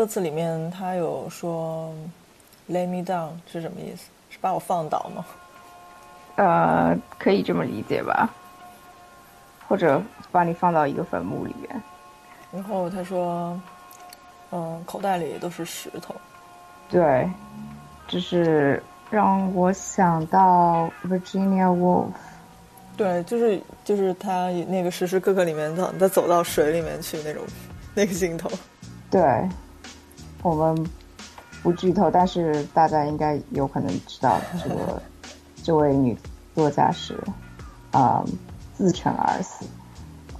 [0.04, 1.90] 歌词里面，他有说
[2.68, 4.10] “lay me down” 是什么意思？
[4.28, 5.24] 是把我放倒吗？
[6.36, 8.28] 呃，可以这么理解吧，
[9.66, 11.82] 或者把你放到一个坟墓里面。
[12.52, 13.58] 然后他说，
[14.50, 16.14] 嗯，口袋里都是石头。
[16.90, 17.26] 对，
[18.06, 22.08] 就是让我想到 Virginia Woolf。
[22.94, 27.42] 对，就是就是他那个时时刻刻里面，他他走到水里面去那种
[27.94, 28.50] 那个镜头。
[29.10, 29.48] 对，
[30.44, 30.86] 我们
[31.62, 35.02] 不剧透，但是大家应该有可能知道这个
[35.62, 36.14] 这位女
[36.54, 37.18] 作家是
[37.92, 38.22] 啊、
[38.76, 39.64] 自沉而死。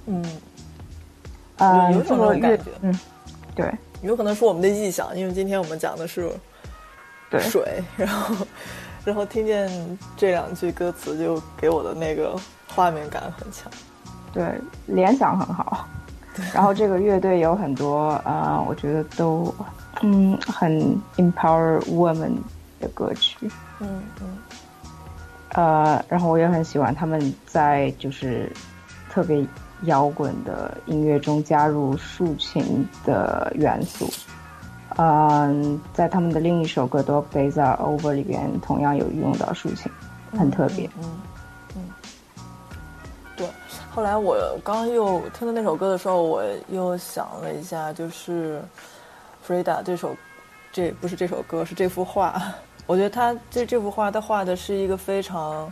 [0.05, 0.23] 嗯，
[1.57, 2.99] 呃，有这种感觉嗯，
[3.55, 3.73] 对
[4.03, 6.31] 有可能是我们的臆想，因为今天我们讲的是
[7.31, 8.45] 对水， 然后
[9.03, 9.67] 然后听见
[10.15, 12.39] 这两句歌词，就给我的那个
[12.75, 13.71] 画面感很强。
[14.31, 15.87] 对，联想很好。
[16.53, 19.51] 然后这个乐队有很多呃，我觉得都
[20.01, 22.33] 嗯很 empower woman
[22.79, 23.49] 的歌曲。
[23.79, 24.37] 嗯嗯
[25.49, 28.51] 呃，然后我也很喜欢他们在就是
[29.09, 29.45] 特别
[29.83, 34.09] 摇滚的音乐中加入竖琴的元素。
[34.97, 39.91] 嗯、在他们的另一首歌《Dog Days Are Over》里边同样有用到竖琴，
[40.37, 40.89] 很特别。
[41.01, 41.11] 嗯
[41.75, 41.81] 嗯。
[43.35, 43.45] 对，
[43.93, 48.61] 后来我刚刚又听到那首歌的时候，我又想了一下，就是
[49.45, 50.17] 弗瑞达这首，
[50.71, 52.41] 这不是这首歌，是这幅画。
[52.87, 55.71] 我觉得他这这幅画，他画的是一个非常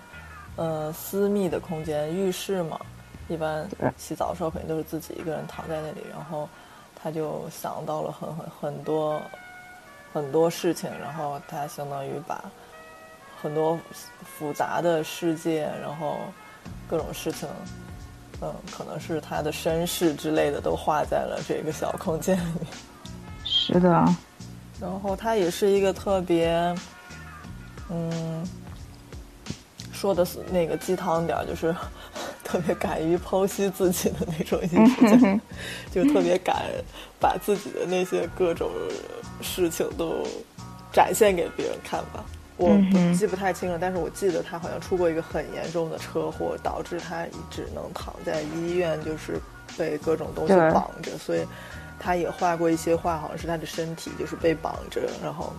[0.57, 2.79] 呃私密的空间，浴室嘛，
[3.29, 3.67] 一般
[3.97, 6.47] 洗澡的时候肯定都是自己一个人躺在那里，然后
[6.93, 9.19] 他就想到了很很很多
[10.13, 12.45] 很多事情，然后他相当于把
[13.41, 13.75] 很多
[14.23, 16.19] 复杂的世界，然后
[16.87, 17.49] 各种事情，
[18.39, 22.92] 嗯，可能是他的身世之类的，都画在了这个小空间里面。
[23.65, 23.89] 是的，
[24.81, 26.75] 然后他也是一个特别，
[27.89, 28.45] 嗯，
[29.93, 31.73] 说的是那个鸡汤点儿，就是
[32.43, 35.39] 特别敢于剖析自己的那种艺术家，
[35.89, 36.63] 就特别敢
[37.21, 38.69] 把自己的那些各种
[39.41, 40.27] 事情都
[40.91, 42.23] 展现给别人看吧。
[42.57, 42.69] 我
[43.17, 49.39] 记不太清了，但是我记得他好像出过一个很严重的车祸，导致他只能躺在医院，就是
[49.77, 51.45] 被各种东西绑着，所以
[52.03, 55.53] 他也画过一些画，好像是他的身体就是被绑着，然后，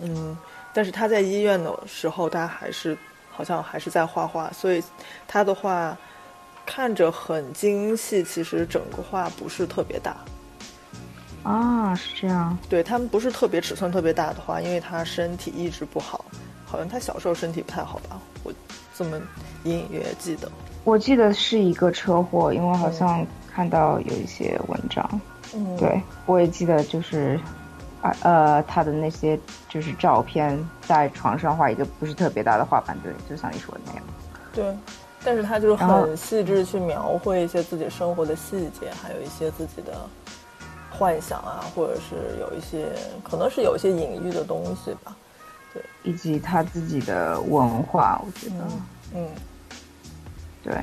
[0.00, 0.36] 嗯，
[0.72, 2.96] 但是他在医院的时候，他还是
[3.32, 4.82] 好像还是在画画，所以
[5.26, 5.96] 他的画
[6.64, 10.16] 看着很精细，其实整个画不是特别大。
[11.42, 12.56] 啊，是这样。
[12.68, 16.24] 对他们不是特别尺寸特别大的画，因为他身体一直不好，
[16.64, 18.54] 好像他小时候身体不太好吧，我
[18.96, 19.20] 这么
[19.64, 20.48] 隐隐约约记得。
[20.84, 25.08] 我记得是一个车祸，因为好像看到有一些文章。
[25.12, 25.20] 嗯，
[25.78, 27.38] 对，我也记得就是，
[28.00, 29.38] 啊呃，他的那些
[29.68, 34.02] 就是照片，在床上画一个不是特别大的画板，对，就像你说的那样。
[34.54, 34.76] 对，
[35.24, 40.08] 但是他就是很细致去描绘一些自己生活的细节，还有一些自己的
[40.90, 42.88] 幻想啊，或者是有一些
[43.22, 45.16] 可能是有一些隐喻的东西吧。
[45.72, 48.64] 对以及他自己的文化，我觉得，
[49.14, 49.28] 嗯
[50.62, 50.74] 对。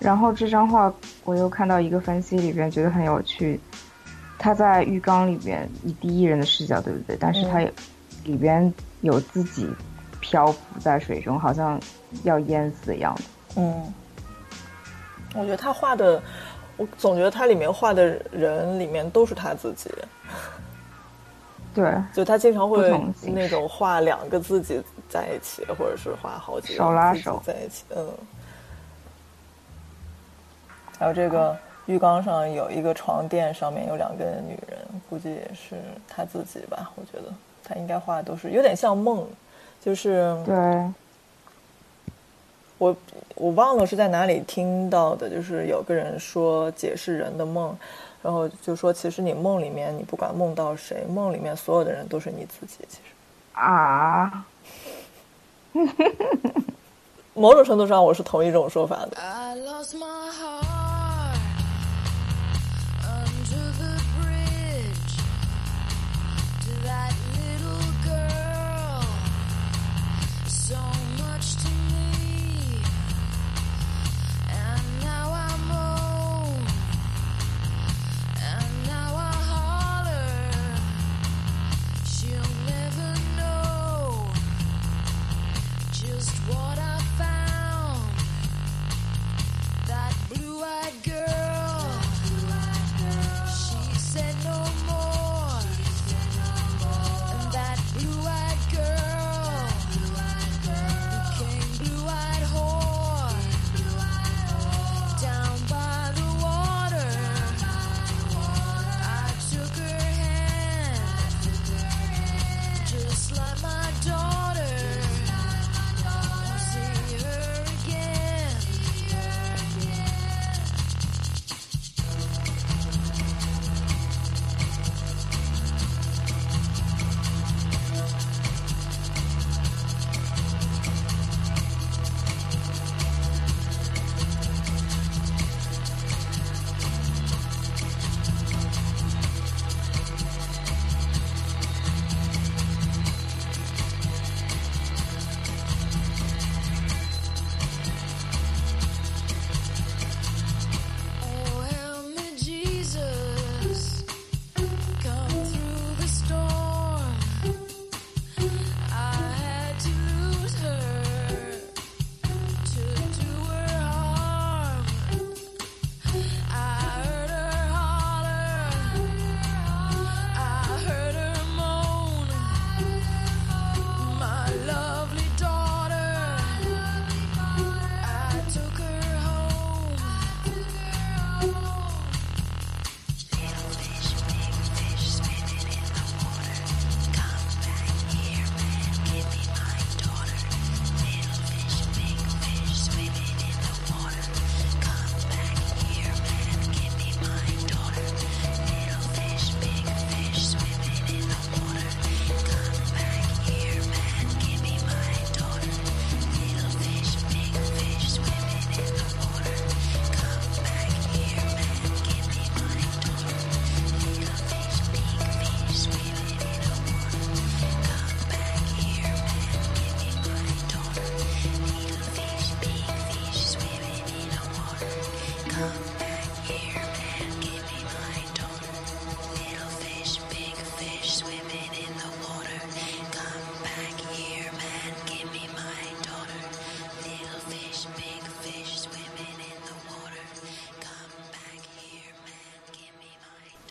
[0.00, 0.92] 然后这张画
[1.24, 3.60] 我又看到一个分析里边，觉得很有趣。
[4.38, 7.14] 他在浴缸里边以第一人的视角，对不对？
[7.20, 7.70] 但是他有、
[8.24, 8.72] 里边
[9.02, 9.68] 有自己
[10.18, 11.78] 漂浮在水中，好像
[12.22, 13.24] 要淹死的样子。
[13.56, 13.92] 嗯，
[15.34, 16.22] 我觉得他画的，
[16.78, 19.90] 我总觉得他里面画的人里面都是他自己。
[21.74, 22.90] 对， 就他经常会
[23.20, 28.08] 那种画两个自己在一起，或者是画好几个手拉手在一起，嗯。
[31.00, 31.56] 还有这个
[31.86, 34.78] 浴缸上有一个床垫，上面有两个女人，
[35.08, 36.92] 估计也是他自己吧。
[36.94, 37.32] 我觉得
[37.64, 39.26] 他应该画的都是有点像梦，
[39.82, 40.54] 就是对，
[42.76, 42.94] 我
[43.34, 47.74] 我忘了是在哪里听到的，就是有个人说解释人的梦，
[48.22, 52.84] 然后就说其实你梦里面你不管梦到谁，梦里面所有的人都是你自己。
[52.90, 53.14] 其实
[53.54, 54.44] 啊，
[57.32, 59.16] 某种程度上我是同意这种说法的。
[59.16, 60.69] I lost my heart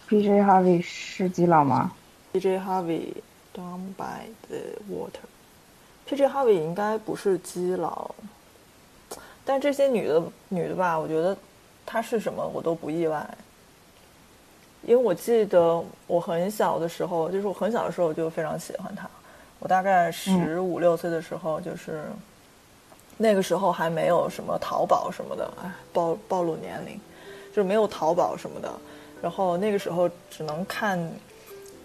[0.09, 1.91] PJ Harvey 是基佬吗
[2.33, 3.13] ？PJ Harvey
[3.55, 4.57] Down by the
[4.89, 5.21] Water。
[6.07, 8.09] PJ Harvey 应该不是基佬，
[9.45, 11.37] 但这些女的女的吧，我觉得
[11.85, 13.23] 她是什么我都不意外，
[14.81, 19.07] 因为我记得我很小的时候，就是我很小的时候就非常喜欢她。
[19.59, 22.05] 我大概十五六岁的时候，就是
[23.15, 26.99] 那个时候还没有什么淘宝什么的，哎，暴暴露年龄，
[27.49, 28.73] 就是没有淘宝什么的。
[29.21, 30.99] 然后那个时候只能看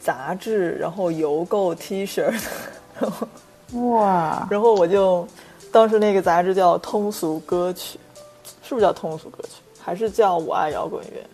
[0.01, 2.23] 杂志，然后邮购 T 恤，
[3.01, 3.29] 然 后
[3.91, 5.27] 哇，然后我就
[5.73, 7.99] 当时那个杂志叫《通俗歌曲》，
[8.69, 9.63] 是不是叫通俗歌曲？
[9.81, 11.27] 还是叫我爱摇滚乐？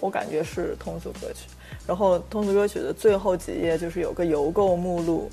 [0.00, 1.48] 我感觉是通俗歌曲。
[1.86, 5.30] 然后通俗歌曲的最后几页就是有个邮购目录，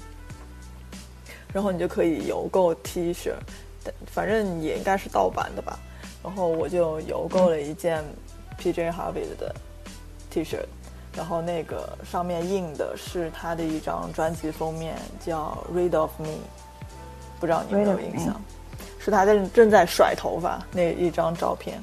[1.53, 3.31] 然后你就可以邮购 T 恤，
[3.83, 5.79] 但反正也应该是盗版的吧。
[6.23, 8.03] 然后我就邮购了一件
[8.59, 9.53] PJ Harvey 的
[10.31, 10.57] T 恤，
[11.15, 16.27] 然后那个上面印的是他的一张专辑封面，叫《Rid of Me》，
[17.39, 18.41] 不知道你有没有印象？
[18.97, 21.81] 是他在正在甩头发那一张照片。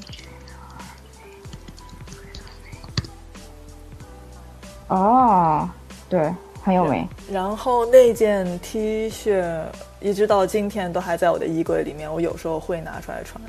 [4.87, 5.69] 哦，
[6.09, 7.07] 对，很有名。
[7.31, 9.63] 然后那件 T 恤
[10.01, 13.43] 一直到今天都还在我的衣柜里面，我有时候会拿出来穿。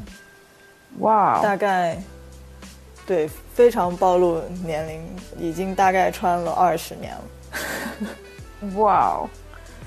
[0.97, 2.01] 哇，大概
[3.09, 5.01] 对，非常暴露年龄，
[5.39, 7.23] 已经大概穿了二十年了。
[8.77, 9.27] 哇哦，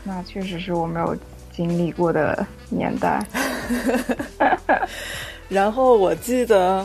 [0.03, 1.17] 那确实是我没有
[1.53, 3.25] 经历过的年代。
[5.49, 6.85] 然后我记得，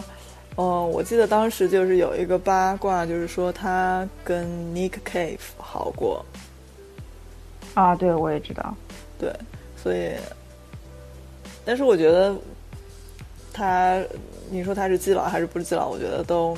[0.57, 4.45] 嗯、我记得当时就是有一个八卦，就是说他跟
[4.75, 6.23] Nick Cave 好过，
[7.73, 8.75] 啊，对，我也知道。
[9.17, 9.33] 对，
[9.75, 10.11] 所以，
[11.65, 12.35] 但是我觉得
[13.51, 13.99] 他，
[14.49, 16.55] 你说他是基佬还是不是基佬，我觉得都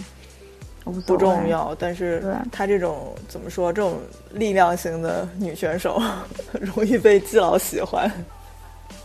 [0.83, 1.75] 不重要。
[1.79, 3.97] 但是对他这种怎么说，这种
[4.31, 6.01] 力量型的女选手，
[6.59, 8.11] 容易被基佬喜欢。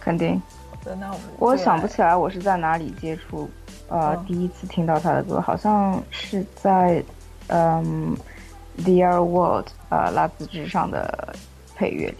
[0.00, 0.40] 肯定。
[0.84, 3.48] 那我们我想不起来我是在哪里接触，
[3.88, 7.02] 呃，嗯第一次听到他的歌，好像是在，
[7.46, 8.14] 嗯，
[8.84, 11.34] 《Dear World》呃，拉兹之上的
[11.74, 12.16] 配乐里。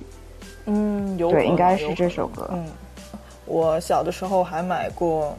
[0.65, 2.49] 嗯，有对，应该是这首歌。
[2.55, 2.67] 嗯，
[3.45, 5.37] 我小的时候还买过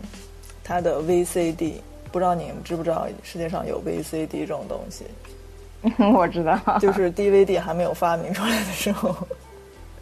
[0.68, 1.74] 他的 VCD，
[2.12, 5.06] 不知道你们知不知道世界上有 VCD 这种东西？
[6.18, 6.60] 我知道。
[6.80, 9.16] 就是 DVD 还没有发明出来的时候，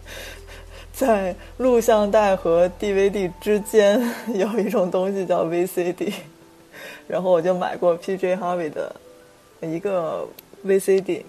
[0.94, 3.99] 在录像带和 DVD 之间
[4.34, 6.14] 有一种东西叫 VCD，
[7.10, 8.95] 然后我就买过 PJ Harvey 的
[9.60, 10.26] 一个
[10.65, 11.23] VCD，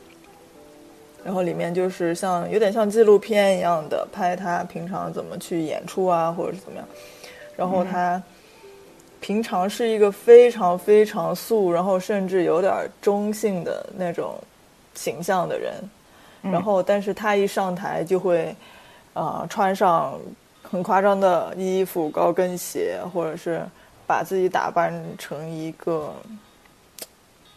[1.25, 6.87] 然后里面就是像有点像纪录片一样的拍他平常怎么去演出啊，或者是怎么样，
[7.57, 8.23] 然后他。
[9.25, 14.39] 平常是一个非常非常素，然后甚至有点中性的那种
[14.95, 15.73] 形象的人，
[16.43, 18.55] 然后但是他一上台就会，
[19.15, 20.21] 呃，穿上
[20.63, 23.63] 很夸张的衣服、高跟鞋，或者是
[24.07, 26.15] 把自己打扮成一个，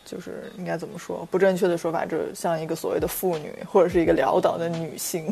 [0.05, 1.27] 就是应该怎么说？
[1.29, 5.29] 不正确的说法就是像一个所谓的妇女，或者是一个潦倒的女性，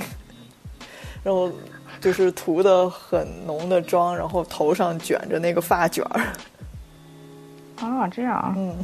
[1.26, 1.52] 然后
[1.99, 6.22] 就是涂的很浓的妆，然后头上卷着那个发卷儿。
[7.77, 8.53] 啊，这样啊。
[8.56, 8.76] 嗯，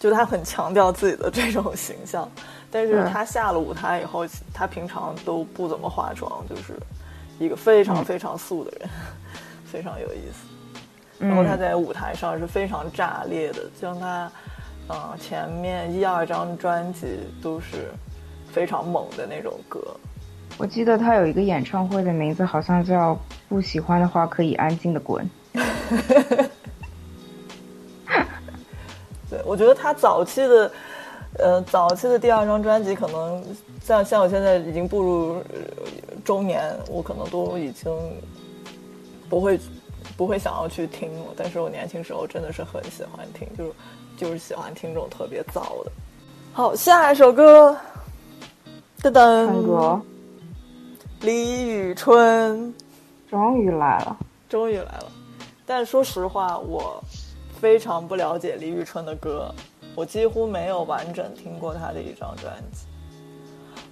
[0.00, 2.28] 就他很强调自己的这种形象，
[2.72, 6.74] 但是他下了舞台以后，他平常都不怎么化妆，就是
[7.38, 8.90] 一个非常非常素的人，
[9.64, 11.24] 非常有意思。
[11.24, 14.32] 然后他在舞台上是非常炸裂的，像他，
[14.88, 17.92] 呃，前面一二张专辑都是
[18.52, 19.80] 非常猛的那种歌。
[20.58, 23.14] 我记得他有一个演唱会的名字好像叫
[23.48, 25.28] 《不喜欢的话可以安静的滚》。
[29.28, 30.72] 对，我觉得他早期的，
[31.38, 33.44] 呃，早期的第二张专辑，可能
[33.82, 35.58] 像像我现在已经步入呃
[36.24, 37.92] 中年，我可能都已经
[39.28, 39.58] 不会
[40.16, 41.34] 不会想要去听了。
[41.36, 43.72] 但是我年轻时候真的是很喜欢听，就是
[44.16, 45.90] 就是喜欢听这种特别燥的。
[46.52, 47.76] 好，下一首歌，
[49.02, 50.00] 噔唱歌噔，
[51.22, 52.72] 李宇春
[53.28, 54.16] 终于来了。
[54.48, 55.10] 终于来了。
[55.64, 57.02] 但说实话，我
[57.60, 59.52] 非常不了解李宇春的歌，
[59.94, 62.86] 我几乎没有完整听过她的一张专辑。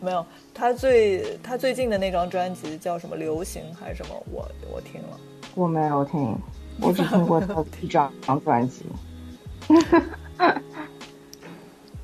[0.00, 4.22] 没有，她最她最近的那张专辑叫什么《流行》还是什么？
[4.30, 5.18] 我我听了。
[5.54, 6.36] 我没有听，
[6.80, 8.12] 我只听过他的一张
[8.44, 8.84] 专辑。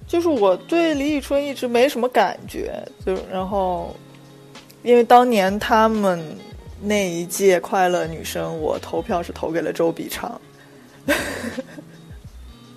[0.09, 3.95] 就是我对李宇春一直没什么感觉，就然后，
[4.83, 6.23] 因为当年他们
[6.81, 10.41] 那一届快乐女生，我投票是投给了周笔畅。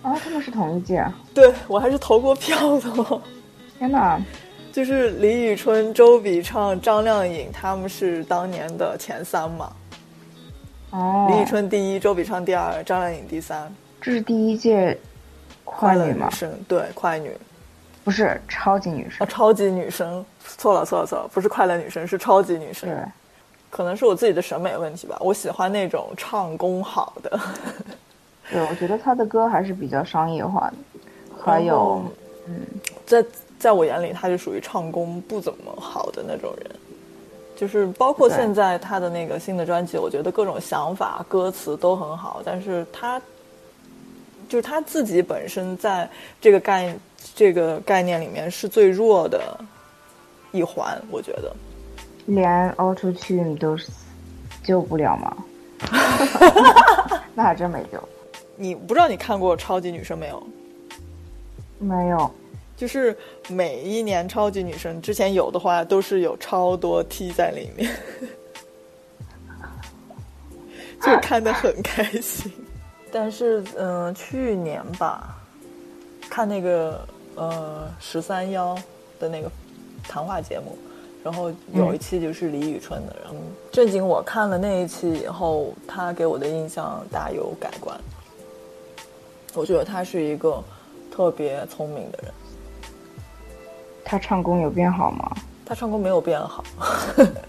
[0.02, 1.18] 啊，他们是同一届啊！
[1.34, 3.22] 对我还是投过票的哦。
[3.80, 4.20] 天哪，
[4.72, 9.72] 就是李宇春、周笔畅、张靓颖，他们是当年的前三嘛。
[10.90, 13.74] 哦，李宇春第一，周笔畅第二，张靓颖第三。
[14.02, 14.98] 这是第一届
[15.64, 16.30] 快乐女吗？
[16.30, 17.32] 生，对，快女。
[18.04, 20.26] 不是超级女啊，生，超级女生，
[20.58, 22.90] 错了错了错了，不是快乐女生，是超级女生。
[22.90, 22.98] 对，
[23.70, 27.40] 可能是我自己的审美问题吧，我喜欢那种唱功好的。
[28.52, 30.76] 对，我觉得他的歌还是比较商业化的，
[31.42, 32.04] 还有，
[32.46, 32.60] 嗯，
[33.06, 33.26] 在
[33.58, 36.72] 在我眼里，他就属于唱功不怎么好的那种人。
[37.56, 43.22] 就是包括现在他的那个新的专辑，我觉得各种想法、歌词都很好，但是他
[44.50, 46.10] 就是他自己本身在
[46.42, 46.94] 这个概
[47.36, 49.60] 这个概念里面是最弱的
[50.52, 51.56] 一环，我觉得。
[52.26, 53.78] 连 Auto Tune 都
[54.64, 55.38] 救不了吗？
[57.36, 58.02] 那还真没救，
[58.56, 60.48] 你不知道你看过《超级女生》没有？
[61.80, 62.32] 没有。
[62.76, 63.16] 就是
[63.50, 67.90] 每一年超级女生之前有的话，都是有超多 T 在里面，
[71.02, 72.52] 就看得很开心。
[73.12, 75.38] 但是，嗯、去年吧，
[76.30, 78.78] 看那个呃十三幺
[79.20, 79.52] 的那个
[80.08, 80.78] 谈话节目，
[81.24, 83.36] 然后有一期就是李宇春的，然后
[83.72, 88.00] 正经我看了那一期以后，他给我的印象大有改观。
[89.54, 90.64] 我觉得他是一个
[91.12, 92.34] 特别聪明的人。
[94.04, 95.32] 他唱功有变好吗？
[95.66, 96.62] 他唱功没有变好，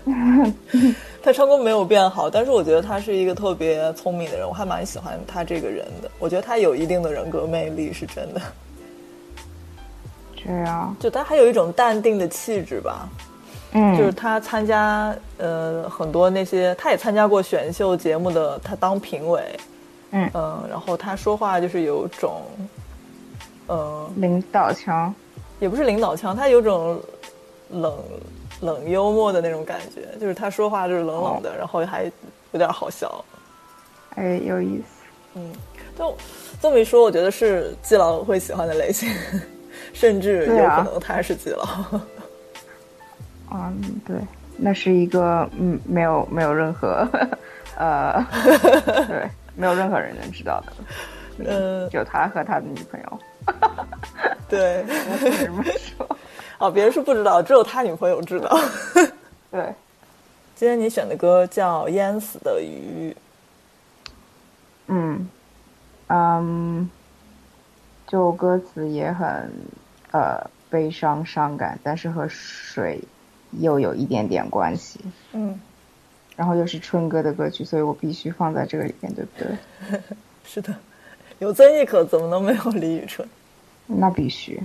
[1.21, 6.09] 他唱功没有变好，但是我觉得他是一个特别聪明的人，我还蛮喜欢他这个人的。
[6.21, 8.41] 我觉得他有一定的人格魅力，是真的。
[10.47, 13.09] 这样，就他还有一种淡定的气质吧，
[13.73, 19.59] 嗯，就是他参加呃很多那些，他也参加过选秀节目的，他当评委，
[20.11, 20.31] 嗯。
[20.35, 22.43] 嗯、然后他说话就是有种，
[23.67, 25.15] 呃，领导腔，
[25.61, 27.01] 也不是领导腔，他有种
[27.71, 27.99] 冷
[28.61, 32.05] 冷幽默的那种感觉，就是他说话就是冷冷的，然后还
[32.53, 33.25] 有点好笑。
[34.17, 34.85] 哎，有意思。
[35.37, 35.53] 嗯，
[35.99, 36.15] 就
[36.61, 39.11] 这么一说，我觉得是季老会喜欢的类型，
[39.95, 41.67] 甚至有可能他是季老。
[43.51, 44.17] 嗯，对，
[44.57, 47.09] 那是一个嗯，没有没有任何
[47.79, 48.23] 呃，
[49.07, 50.73] 对， 没有任何人能知道的，
[51.47, 53.19] 嗯，就他和他的女朋友。
[54.49, 56.17] 对，我不能这么说。
[56.59, 58.59] 哦，别人是不知道，只有他女朋友知道。
[59.51, 59.73] 对，
[60.57, 63.15] 今天你选的歌叫《淹死的鱼》，
[64.89, 65.29] 嗯
[66.09, 66.91] 嗯，
[68.07, 69.51] 就歌词也很
[70.15, 73.01] 呃悲伤伤感，但是和水
[73.59, 75.01] 又有一点点关系。
[75.33, 75.61] 嗯，
[76.37, 79.99] 然后又是春哥的歌曲，所以我必须放在这个里面，对不对？
[80.47, 80.73] 是的，
[81.41, 83.29] 有曾轶可怎么能没有李宇春？
[83.87, 84.63] 那必须。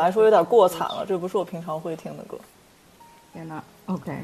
[0.00, 2.38] 来说有点过惨了，这不是我平常会听的歌，
[3.32, 4.16] 天呐 o k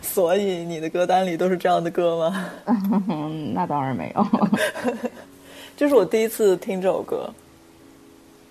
[0.00, 2.50] 所以你的歌单里都是这样的歌吗？
[3.54, 4.26] 那当然没有。
[5.76, 7.30] 这是我第一次听这首歌，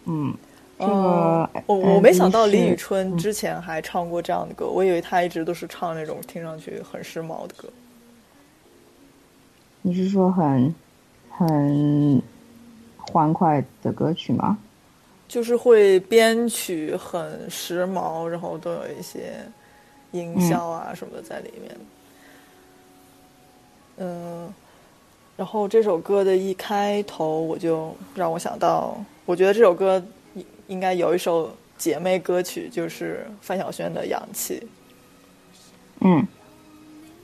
[0.05, 0.33] 嗯，
[0.79, 7.67] 这呃个我我没想到李宇春之前还唱过这样的歌，我以为她一直都是唱那种听上去很时髦的歌。
[9.81, 10.73] 你是说很
[11.29, 12.21] 很
[13.11, 14.57] 欢快的歌曲吗？
[15.27, 19.33] 就是会编曲很时髦，然后都有一些
[20.11, 21.77] 音效啊什么的在里面。
[23.97, 24.53] 嗯，
[25.35, 30.01] 然后这首歌的一开头我就让我想到，我觉得这首歌
[30.33, 34.59] 应应该有一首姐妹歌曲，就是范晓萱的《氧气》，
[36.01, 36.25] 嗯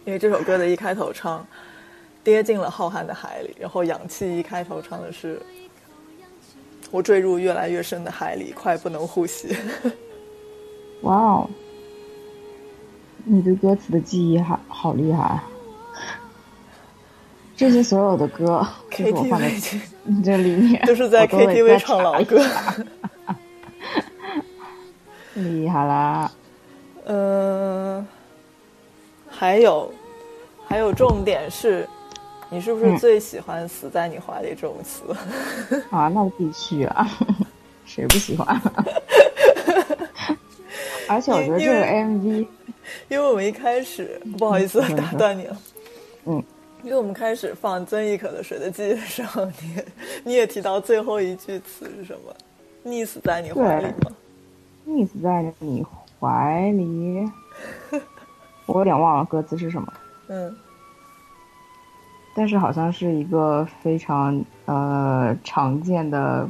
[0.06, 1.48] 因为这首歌的一开头唱
[2.26, 5.42] “跌进了浩瀚的海里”，然后《氧气》一开头唱的是
[6.94, 9.58] “我坠入越来越深的海里，快不能呼吸”。
[11.02, 11.50] 哇哦，
[13.26, 15.44] 你对歌词的记忆还好厉害啊！
[17.58, 22.40] 这些所有的歌，就是我放在 KTV 你这里面，都是在 KTV 唱老歌。
[25.34, 26.32] 厉害啦！
[27.06, 28.06] 嗯，
[29.28, 29.92] 还有，
[30.68, 31.90] 还有重点是，
[32.54, 35.02] 你是不是嗯最喜欢“死在你怀里”这种词？
[35.90, 37.10] 啊，那必须啊，
[37.86, 38.62] 谁不喜欢？
[41.10, 42.48] 而且我觉得这个 MV，
[43.10, 45.58] 因为我们一开始不好意思嗯 打断你了，
[46.26, 46.44] 嗯，
[46.84, 49.84] 因为我们开始放曾轶可的《水的记忆》的时候，你
[50.24, 52.34] 你也提到最后一句词是什么？
[52.86, 54.12] 溺死在你怀里吗？
[54.88, 55.86] 溺死在你
[56.20, 57.30] 怀里，
[58.66, 59.94] 我有点忘了歌词是什么，
[60.28, 60.56] 嗯，
[62.36, 66.48] 但是好像是一个非常呃常见的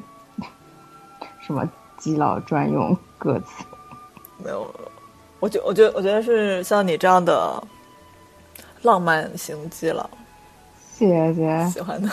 [1.42, 3.64] 什么基佬专用歌词。
[4.44, 4.74] 没有，
[5.40, 7.64] 我觉我觉得我觉得是像你这样的
[8.82, 10.10] 浪漫型基佬
[10.92, 11.66] 谢谢。
[11.70, 12.10] 喜欢的。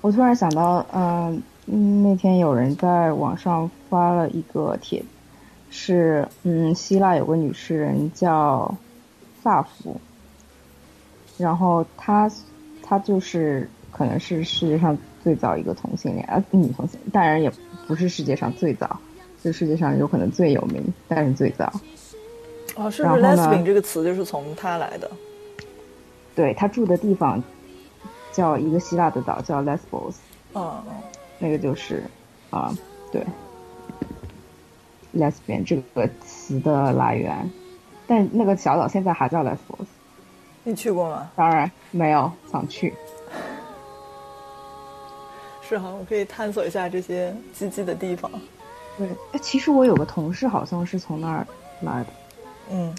[0.00, 5.02] 我突然想到，嗯、嗯，那天有人在网上发了一个帖，
[5.70, 8.72] 是嗯，希腊有个女诗人叫
[9.42, 10.00] 萨福，
[11.38, 12.30] 然后她
[12.82, 17.50] 她就是可能是世界上最早一个同性恋啊，女同性，当然也
[17.86, 18.98] 不是世界上最早，
[19.42, 21.72] 就世界上有可能最有名，但是最早。
[22.76, 25.10] 哦，是不是 “lesbian” 这个词就是从他来的？
[26.34, 27.42] 对她住的地方
[28.32, 30.14] 叫一个希腊的岛叫 Lesbos，
[30.54, 30.80] 嗯，
[31.40, 32.04] 那个就是
[32.50, 32.72] 啊、
[33.10, 33.26] 对
[35.16, 37.50] ，lesbian 这个词的来源，
[38.06, 39.86] 但那个小岛现在还叫 Lesbos。
[40.64, 41.30] 你去过吗？
[41.34, 42.94] 当然没有，想去。
[45.62, 48.30] 是哈，我可以探索一下这些积极的地方。
[48.96, 51.46] 对，哎，其实我有个同事好像是从那儿
[51.82, 52.06] 来的，
[52.70, 52.94] 嗯，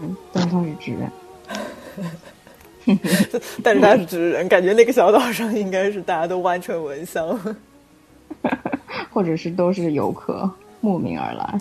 [0.00, 1.10] 嗯，但他是直人。
[3.62, 7.38] 但是他是直人，感觉那个小岛上应该是大家都弯唇闻香。
[9.10, 10.48] 或者是都是游客
[10.80, 11.60] 慕名而来。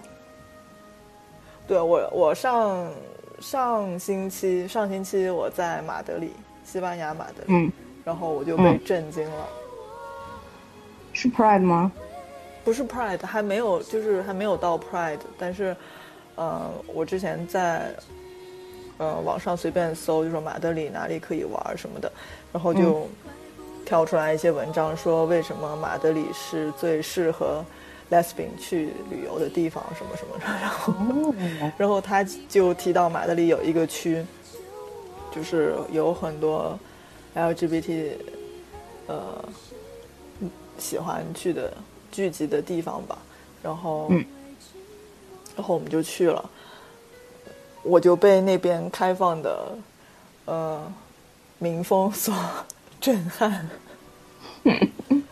[1.67, 2.87] 对我，我上
[3.39, 6.31] 上星期上星期我在马德里，
[6.63, 7.71] 西班牙马德里，嗯，
[8.03, 9.47] 然后我就被嗯震惊了。
[11.13, 11.91] 是 Pride 吗？
[12.63, 15.75] 不是 Pride，还没有，就是还没有到 Pride，但是，
[16.35, 17.95] 呃，我之前在
[18.97, 22.11] 呃网上随便搜，就说马德里哪里可以玩什么的，
[22.51, 23.07] 然后就
[23.85, 27.63] 跳出来一些文章，说为什么马德里是最适合
[28.09, 30.93] lesbian 去旅游的地方，什么什么的， 然后。
[30.93, 34.25] 哦，然后他就提到马德里有一个区，
[35.33, 36.77] 就是有很多
[37.35, 38.11] LGBT
[39.07, 39.43] 呃
[40.77, 41.73] 喜欢去的
[42.11, 43.17] 聚集的地方吧。
[43.63, 44.23] 然后，嗯
[45.55, 46.49] 然后我们就去了，
[47.83, 49.75] 我就被那边开放的
[50.45, 50.93] 呃
[51.57, 52.33] 民风所
[53.01, 53.67] 震撼。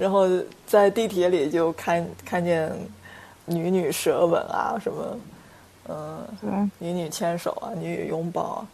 [0.00, 0.26] 然后
[0.66, 2.72] 在地铁里就看看见
[3.44, 5.18] 女女舌吻啊什么，
[5.88, 8.68] 嗯、对，女女牵手啊，女女拥抱啊。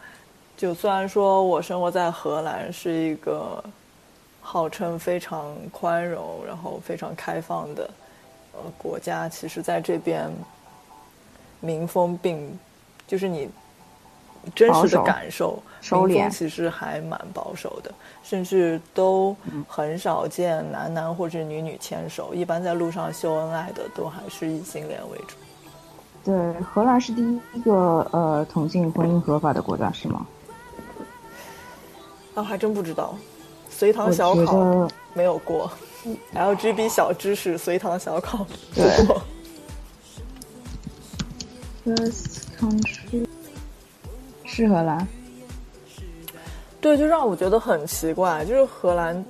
[0.55, 3.61] 就虽然说我生活在荷兰，是一个
[4.41, 7.89] 号称非常宽容，然后非常开放的
[8.53, 10.31] 呃国家，其实在这边
[11.59, 12.57] 民风并
[13.05, 13.49] 就是你
[14.55, 17.91] 真实的感受，收敛其实还蛮保守的，
[18.23, 19.35] 甚至都
[19.67, 25.35] 很少见男男或者女女牵手，一般在路上秀恩爱的都还是异性恋为主。
[26.25, 27.21] 对，荷兰是第
[27.53, 30.27] 一个呃同性婚姻合法的国家是吗？
[32.35, 33.15] 啊，还真不知道，
[33.69, 35.71] 随堂小考没有过
[36.35, 39.21] ，LGB 小知识随堂小考不对过。
[41.85, 43.25] First country
[44.43, 45.07] 是荷兰，
[46.79, 49.25] 对，就让我觉得很奇怪，就是荷兰，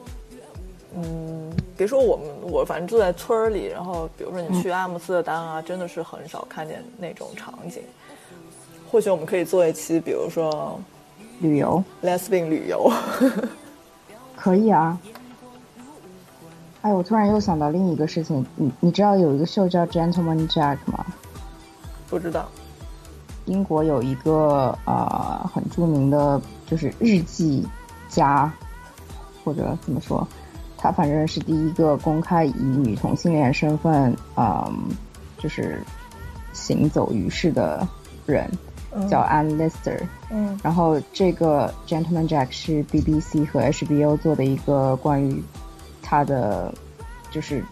[0.96, 7.82] 嗯，别说我们，我反正住在村儿里，然后比如说你去阿姆斯特丹啊，真的是很少看见那种场景。
[8.92, 10.80] 或许我们可以做一期，比如说
[11.40, 12.92] 旅游 lesbian 旅游。
[14.36, 14.98] 可以啊。
[16.82, 21.06] 哎，我突然又想到另一个事情，你你知道有一个秀叫 Gentleman Jack 吗？
[22.10, 22.48] 不知道，
[23.46, 27.66] 英国有一个呃很著名的，就是日记
[28.10, 28.52] 家，
[29.44, 30.28] 或者怎么说，
[30.78, 34.72] 他反正是第一个公开以女同性恋身份，嗯，
[35.40, 35.82] 就是
[36.54, 37.88] 行走于世的
[38.26, 38.48] 人，
[39.10, 40.00] 叫 Anne Lister。
[40.30, 45.42] 嗯然后这个 Gentleman Jack 是 BBC 和 HBO 做的一个关于
[46.02, 46.74] 他的
[47.32, 47.64] 就是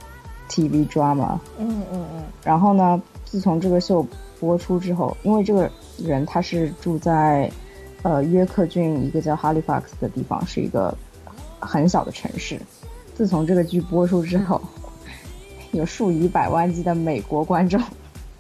[0.49, 1.37] TV drama。
[1.57, 4.05] 嗯嗯嗯然后呢，自从这个秀
[4.39, 7.51] 播出之后，因为这个人他是住在
[8.05, 10.95] 呃约克郡一个叫 Halifax 的地方，是一个
[11.59, 12.61] 很小的城市。
[13.15, 14.61] 自从这个剧播出之后，
[15.73, 17.81] 有数以百万计的美国观众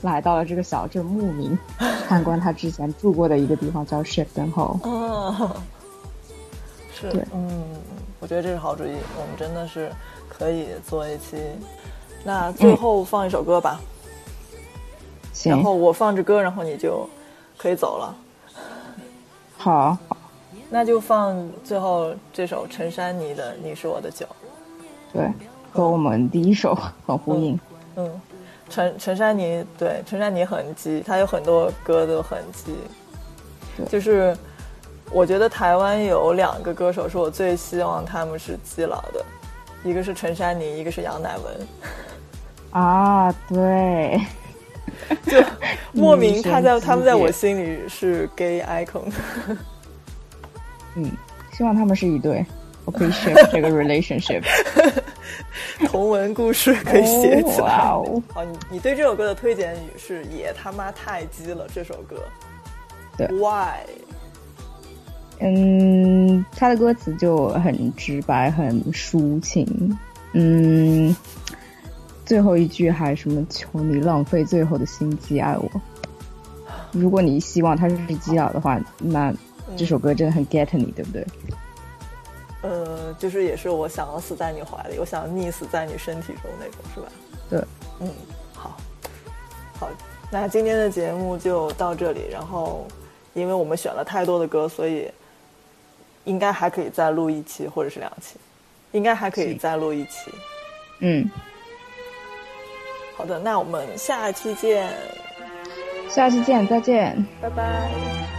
[0.03, 1.57] 来到了这个小镇慕名
[2.07, 4.79] 参观他之前住过的一个地方，叫 Shipton Hall。
[4.87, 5.55] 哦，
[6.93, 7.63] 是对，嗯，
[8.19, 9.91] 我觉得这是好主意，我们真的是
[10.29, 11.37] 可以做一期。
[12.23, 13.81] 那最后放一首歌吧，
[15.33, 17.09] 行然，后我放着歌，然后你就
[17.57, 18.15] 可以走了。
[19.65, 19.97] 好，
[20.69, 24.23] 那就放最后这首陈珊妮的《你是我的酒》。
[25.11, 25.27] 对，
[25.73, 26.77] 和我们第一首
[27.07, 27.59] 很呼应。
[27.95, 28.21] 嗯，
[28.69, 32.75] 陈陈珊妮对陈珊妮很基，她有很多歌都很基。
[33.75, 34.37] 对就是
[35.09, 39.25] 我觉得台湾有两个歌手是我最希望他们是基佬的，
[39.83, 41.67] 一个是陈珊妮，一个是杨乃文。
[42.69, 44.21] 啊，对，
[45.27, 45.43] 就
[45.93, 49.11] 莫名他在他们在我心里是 gay icon。
[50.95, 51.11] 嗯，
[51.53, 52.45] 希望他们是一对
[52.85, 54.43] ，appreciate 这个 relationship。
[55.87, 57.67] 同文故事可以写起来。
[57.67, 62.15] 哦哇哦好，你你对这首歌的推荐语是“也他妈太鸡了”这首歌。
[63.17, 63.79] 对，Why？
[65.39, 69.97] 嗯，他的歌词就很直白，很抒情。
[70.31, 71.13] 嗯，
[72.25, 75.69] 最后一句还什么求你浪费最后的心机爱我。
[76.91, 79.33] 如果你希望他是基鸡佬的话那
[79.75, 81.27] 这首歌真的很 get 你对不对？
[82.61, 87.07] 呃就是也是我想要死在你怀里我想要溺死在你身体中那种是吧？
[87.49, 87.63] 对。
[87.99, 88.09] 嗯
[88.53, 88.77] 好。
[89.79, 89.89] 好
[90.31, 92.87] 那今天的节目就到这里然后
[93.33, 95.07] 因为我们选了太多的歌所以
[96.23, 98.37] 应该还可以再录一期或者是两期。
[98.93, 100.31] 应该还可以再录一期。
[100.99, 101.29] 嗯。
[103.15, 104.89] 好的那我们下期见。
[106.09, 107.25] 下期见再见。
[107.41, 108.34] 拜拜。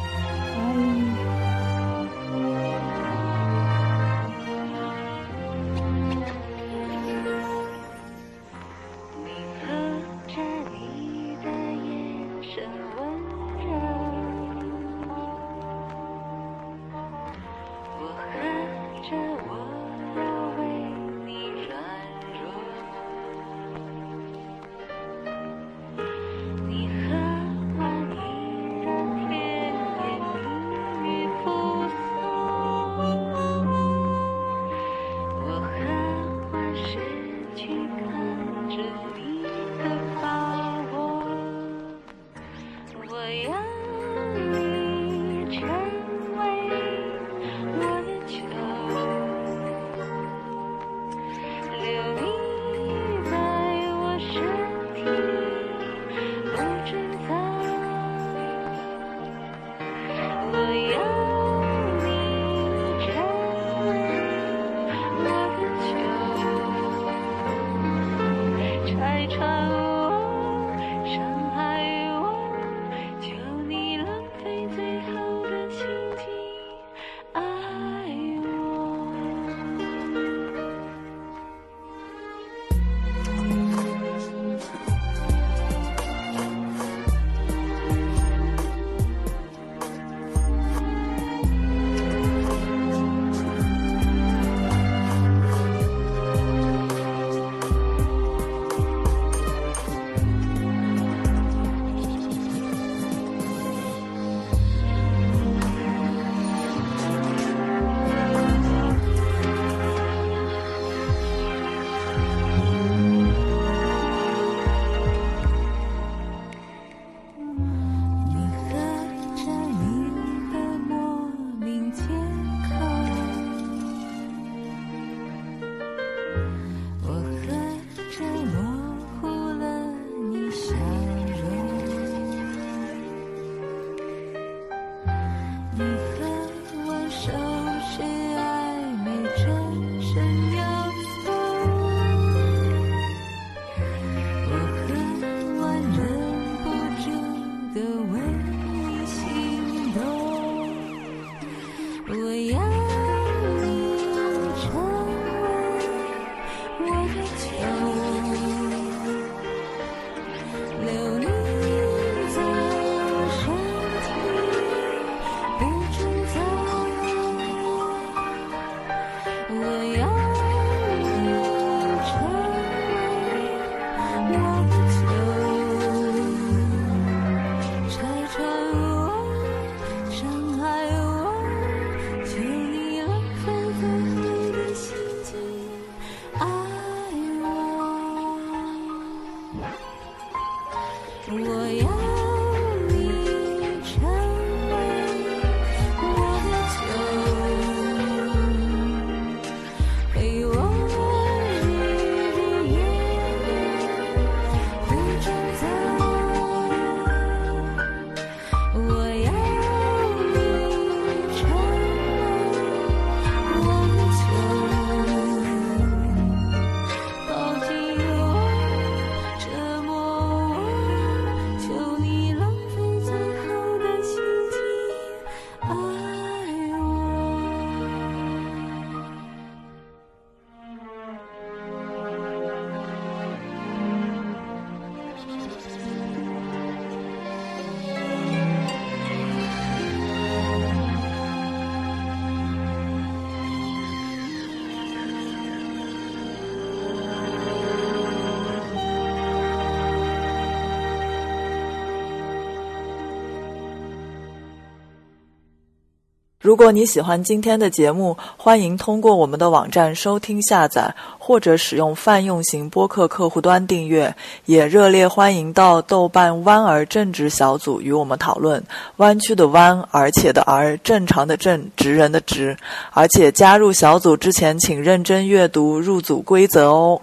[256.47, 264.15] 如果你喜欢今天的节目欢迎通过我们的网站收听下载或者使用泛用型播客客户端订阅
[264.45, 268.63] 也热烈欢迎到豆瓣弯儿正直小组与我们讨论。
[268.99, 272.57] 弯曲的弯而且的而正常的正直人的直。
[272.93, 277.01] 而且加入小组之前请认真阅读入组规则哦。